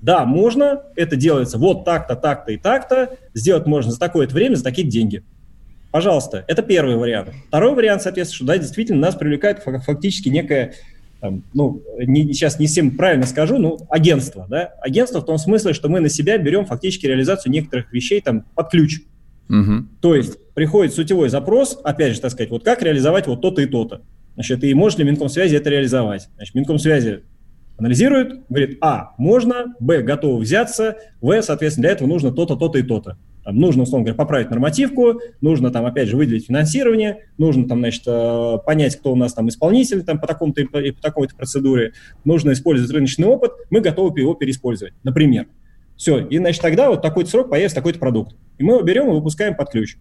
Да, 0.00 0.24
можно, 0.24 0.82
это 0.94 1.16
делается 1.16 1.58
вот 1.58 1.84
так-то, 1.84 2.14
так-то 2.14 2.52
и 2.52 2.58
так-то, 2.58 3.16
сделать 3.34 3.66
можно 3.66 3.90
за 3.90 3.98
такое-то 3.98 4.32
время, 4.32 4.54
за 4.54 4.62
такие 4.62 4.86
деньги. 4.86 5.24
Пожалуйста, 5.90 6.44
это 6.46 6.62
первый 6.62 6.94
вариант. 6.94 7.30
Второй 7.48 7.74
вариант, 7.74 8.02
соответственно, 8.02 8.36
что 8.36 8.46
да, 8.46 8.58
действительно 8.58 9.00
нас 9.00 9.16
привлекает 9.16 9.64
фактически 9.64 10.28
некая 10.28 10.74
там, 11.26 11.42
ну, 11.54 11.82
не, 11.98 12.32
сейчас 12.32 12.60
не 12.60 12.66
всем 12.66 12.96
правильно 12.96 13.26
скажу, 13.26 13.58
ну, 13.58 13.78
агентство, 13.90 14.46
да, 14.48 14.74
агентство 14.80 15.20
в 15.20 15.24
том 15.24 15.38
смысле, 15.38 15.72
что 15.72 15.88
мы 15.88 15.98
на 15.98 16.08
себя 16.08 16.38
берем 16.38 16.66
фактически 16.66 17.06
реализацию 17.06 17.52
некоторых 17.52 17.92
вещей 17.92 18.20
там 18.20 18.44
под 18.54 18.70
ключ. 18.70 19.00
Угу. 19.48 19.86
То 20.00 20.14
есть 20.14 20.38
приходит 20.54 20.94
сутевой 20.94 21.28
запрос, 21.28 21.78
опять 21.82 22.14
же, 22.14 22.20
так 22.20 22.30
сказать, 22.30 22.50
вот 22.50 22.64
как 22.64 22.82
реализовать 22.82 23.26
вот 23.26 23.40
то-то 23.40 23.60
и 23.60 23.66
то-то. 23.66 24.02
Значит, 24.34 24.62
и 24.62 24.72
может 24.74 25.00
ли 25.00 25.04
Минкомсвязи 25.04 25.56
это 25.56 25.68
реализовать? 25.68 26.28
Значит, 26.36 26.54
Минкомсвязи 26.54 27.22
анализирует, 27.76 28.46
говорит, 28.48 28.78
а, 28.80 29.14
можно, 29.18 29.74
б, 29.80 30.02
готовы 30.02 30.42
взяться, 30.42 30.96
в, 31.20 31.42
соответственно, 31.42 31.82
для 31.82 31.90
этого 31.92 32.08
нужно 32.08 32.30
то-то, 32.30 32.54
то-то 32.54 32.78
и 32.78 32.82
то-то. 32.82 33.18
Нужно, 33.52 33.84
условно 33.84 34.04
говоря, 34.04 34.16
поправить 34.16 34.50
нормативку, 34.50 35.20
нужно 35.40 35.70
там, 35.70 35.86
опять 35.86 36.08
же, 36.08 36.16
выделить 36.16 36.46
финансирование, 36.46 37.24
нужно 37.38 37.68
там, 37.68 37.78
значит, 37.78 38.02
э, 38.06 38.58
понять, 38.64 38.96
кто 38.96 39.12
у 39.12 39.16
нас 39.16 39.34
там 39.34 39.48
исполнитель 39.48 40.02
там 40.02 40.18
по 40.18 40.26
такому-то 40.26 40.62
и 40.62 40.90
по 40.90 41.00
такой-то 41.00 41.36
процедуре, 41.36 41.92
нужно 42.24 42.52
использовать 42.52 42.92
рыночный 42.92 43.26
опыт, 43.26 43.52
мы 43.70 43.80
готовы 43.80 44.18
его 44.18 44.34
переиспользовать, 44.34 44.94
например. 45.04 45.46
Все, 45.96 46.18
и, 46.18 46.38
значит, 46.38 46.60
тогда 46.60 46.90
вот 46.90 47.02
такой 47.02 47.24
срок 47.26 47.50
появится 47.50 47.76
такой-то 47.76 47.98
продукт. 47.98 48.36
И 48.58 48.64
мы 48.64 48.74
его 48.74 48.82
берем 48.82 49.08
и 49.08 49.14
выпускаем 49.14 49.54
под 49.54 49.70
ключ. 49.70 49.96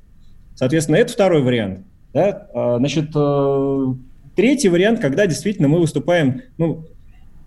Соответственно, 0.56 0.98
это 0.98 1.14
второй 1.14 1.42
вариант. 1.42 1.86
Да? 2.14 2.48
А, 2.54 2.78
значит, 2.78 3.12
э, 3.16 3.86
третий 4.36 4.70
вариант, 4.70 5.00
когда 5.00 5.26
действительно 5.28 5.68
мы 5.68 5.80
выступаем, 5.80 6.42
ну, 6.58 6.86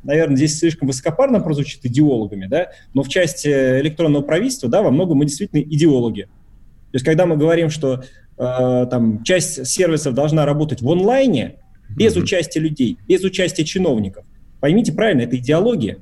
наверное, 0.08 0.36
здесь 0.36 0.58
слишком 0.58 0.88
высокопарно 0.88 1.40
прозвучит 1.40 1.84
идеологами, 1.84 2.46
да, 2.46 2.68
но 2.94 3.02
в 3.02 3.08
части 3.08 3.48
электронного 3.48 4.22
правительства, 4.22 4.68
да, 4.68 4.82
во 4.82 4.90
многом 4.90 5.18
мы 5.18 5.26
действительно 5.26 5.60
идеологи. 5.60 6.22
То 6.22 6.94
есть, 6.94 7.04
когда 7.04 7.26
мы 7.26 7.36
говорим, 7.36 7.68
что 7.68 8.02
э, 8.38 8.86
там 8.90 9.22
часть 9.22 9.66
сервисов 9.66 10.14
должна 10.14 10.46
работать 10.46 10.80
в 10.80 10.90
онлайне, 10.90 11.56
без 11.90 12.16
mm-hmm. 12.16 12.22
участия 12.22 12.60
людей, 12.60 12.98
без 13.06 13.22
участия 13.22 13.64
чиновников, 13.64 14.24
поймите 14.60 14.92
правильно, 14.92 15.22
это 15.22 15.36
идеология. 15.36 15.98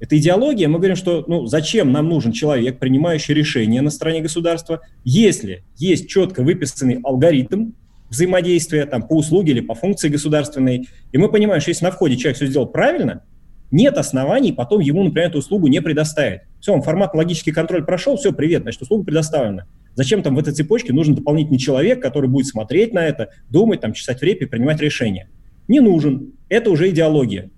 Это 0.00 0.18
идеология, 0.18 0.66
мы 0.66 0.78
говорим, 0.78 0.96
что 0.96 1.24
ну, 1.28 1.46
зачем 1.46 1.92
нам 1.92 2.08
нужен 2.08 2.32
человек, 2.32 2.80
принимающий 2.80 3.34
решения 3.34 3.80
на 3.80 3.90
стороне 3.90 4.22
государства, 4.22 4.80
если 5.04 5.62
есть 5.76 6.08
четко 6.08 6.42
выписанный 6.42 6.98
алгоритм, 7.04 7.72
взаимодействия 8.10 8.84
там, 8.86 9.02
по 9.02 9.14
услуге 9.14 9.52
или 9.52 9.60
по 9.60 9.74
функции 9.74 10.08
государственной. 10.08 10.88
И 11.12 11.18
мы 11.18 11.30
понимаем, 11.30 11.60
что 11.60 11.70
если 11.70 11.84
на 11.84 11.90
входе 11.90 12.16
человек 12.16 12.36
все 12.36 12.46
сделал 12.46 12.66
правильно, 12.66 13.22
нет 13.70 13.96
оснований 13.96 14.52
потом 14.52 14.80
ему, 14.80 15.02
например, 15.04 15.30
эту 15.30 15.38
услугу 15.38 15.68
не 15.68 15.80
предоставить. 15.80 16.40
Все, 16.60 16.72
он 16.74 16.82
формат 16.82 17.14
логический 17.14 17.52
контроль 17.52 17.84
прошел, 17.84 18.16
все, 18.16 18.32
привет, 18.32 18.62
значит, 18.62 18.82
услуга 18.82 19.04
предоставлена. 19.04 19.66
Зачем 19.94 20.22
там 20.22 20.34
в 20.34 20.38
этой 20.38 20.52
цепочке 20.52 20.92
нужен 20.92 21.14
дополнительный 21.14 21.58
человек, 21.58 22.02
который 22.02 22.28
будет 22.28 22.46
смотреть 22.46 22.92
на 22.92 23.06
это, 23.06 23.30
думать, 23.48 23.80
там, 23.80 23.92
чесать 23.92 24.20
в 24.20 24.22
репе, 24.22 24.46
принимать 24.46 24.80
решения? 24.80 25.28
Не 25.68 25.80
нужен. 25.80 26.32
Это 26.48 26.70
уже 26.70 26.90
идеология. 26.90 27.50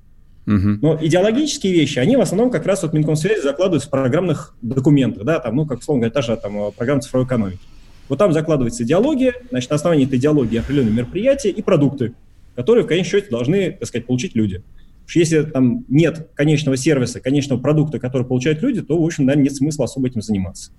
Угу. 0.47 0.79
Но 0.83 0.99
идеологические 1.01 1.73
вещи, 1.73 1.99
они 1.99 2.17
в 2.17 2.21
основном 2.21 2.51
как 2.51 2.67
раз 2.67 2.83
вот 2.83 2.93
Минкомсвязи 2.93 3.43
закладываются 3.43 3.89
в 3.89 3.91
программных 3.91 4.57
документах, 4.61 5.25
да, 5.25 5.39
там, 5.39 5.57
ну, 5.57 5.67
как, 5.67 5.79
условно 5.79 6.01
говоря, 6.01 6.13
та 6.13 6.23
же 6.23 6.37
там, 6.37 6.73
программа 6.77 7.01
цифровой 7.01 7.27
экономики. 7.27 7.61
Вот 8.09 8.19
там 8.19 8.33
закладывается 8.33 8.83
идеология, 8.85 9.35
значит, 9.51 9.71
на 9.71 9.77
основании 9.77 10.07
этой 10.07 10.19
идеологии 10.19 10.59
определенные 10.59 10.93
мероприятия 10.93 11.51
и 11.51 11.63
продукты, 11.63 12.15
которые 12.55 12.85
в 12.85 12.87
конечном 12.87 13.11
счете 13.11 13.31
должны, 13.31 13.73
так 13.73 13.89
сказать, 13.89 14.07
получить 14.07 14.35
люди. 14.35 14.63
Если 15.15 15.43
там 15.43 15.85
нет 15.89 16.29
конечного 16.35 16.77
сервиса, 16.77 17.21
конечного 17.21 17.61
продукта, 17.61 17.99
который 17.99 18.27
получают 18.27 18.63
люди, 18.63 18.83
то, 18.83 19.01
в 19.01 19.05
общем, 19.05 19.27
да, 19.27 19.35
нет 19.35 19.55
смысла 19.55 19.85
особо 19.85 20.09
этим 20.09 20.23
заниматься. 20.23 20.73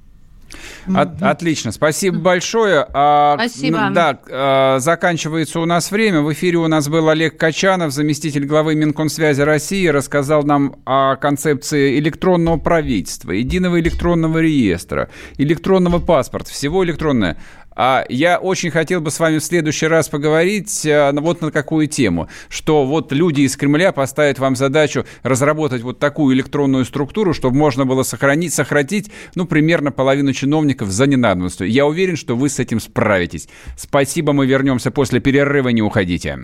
От, 0.93 1.21
отлично, 1.21 1.71
спасибо 1.71 2.17
большое. 2.17 2.85
А, 2.93 3.35
спасибо. 3.37 3.89
Да, 3.91 4.19
а, 4.29 4.79
заканчивается 4.79 5.59
у 5.59 5.65
нас 5.65 5.91
время. 5.91 6.21
В 6.21 6.31
эфире 6.33 6.57
у 6.57 6.67
нас 6.67 6.87
был 6.87 7.09
Олег 7.09 7.37
Качанов, 7.37 7.91
заместитель 7.91 8.45
главы 8.45 8.75
Минкомсвязи 8.75 9.41
России, 9.41 9.87
рассказал 9.87 10.43
нам 10.43 10.75
о 10.85 11.15
концепции 11.15 11.99
электронного 11.99 12.57
правительства, 12.57 13.31
единого 13.31 13.79
электронного 13.79 14.39
реестра, 14.39 15.09
электронного 15.37 15.99
паспорта, 15.99 16.51
всего 16.51 16.83
электронное. 16.83 17.37
А 17.75 18.05
я 18.09 18.37
очень 18.37 18.71
хотел 18.71 19.01
бы 19.01 19.11
с 19.11 19.19
вами 19.19 19.39
в 19.39 19.43
следующий 19.43 19.87
раз 19.87 20.09
поговорить 20.09 20.85
а, 20.85 21.11
вот 21.13 21.41
на 21.41 21.51
какую 21.51 21.87
тему, 21.87 22.27
что 22.49 22.85
вот 22.85 23.11
люди 23.11 23.41
из 23.41 23.57
Кремля 23.57 23.91
поставят 23.91 24.39
вам 24.39 24.55
задачу 24.55 25.05
разработать 25.23 25.81
вот 25.81 25.99
такую 25.99 26.35
электронную 26.35 26.85
структуру, 26.85 27.33
чтобы 27.33 27.57
можно 27.57 27.85
было 27.85 28.03
сохранить, 28.03 28.53
сократить, 28.53 29.11
ну, 29.35 29.45
примерно 29.45 29.91
половину 29.91 30.33
чиновников 30.33 30.89
за 30.89 31.07
ненадобностью. 31.07 31.69
Я 31.69 31.85
уверен, 31.85 32.15
что 32.15 32.35
вы 32.35 32.49
с 32.49 32.59
этим 32.59 32.79
справитесь. 32.79 33.47
Спасибо, 33.77 34.33
мы 34.33 34.45
вернемся 34.45 34.91
после 34.91 35.19
перерыва, 35.19 35.69
не 35.69 35.81
уходите. 35.81 36.39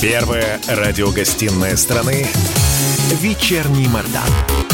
Первая 0.00 0.60
радиогостинная 0.68 1.76
страны 1.76 2.26
«Вечерний 3.22 3.88
Мордан». 3.88 4.73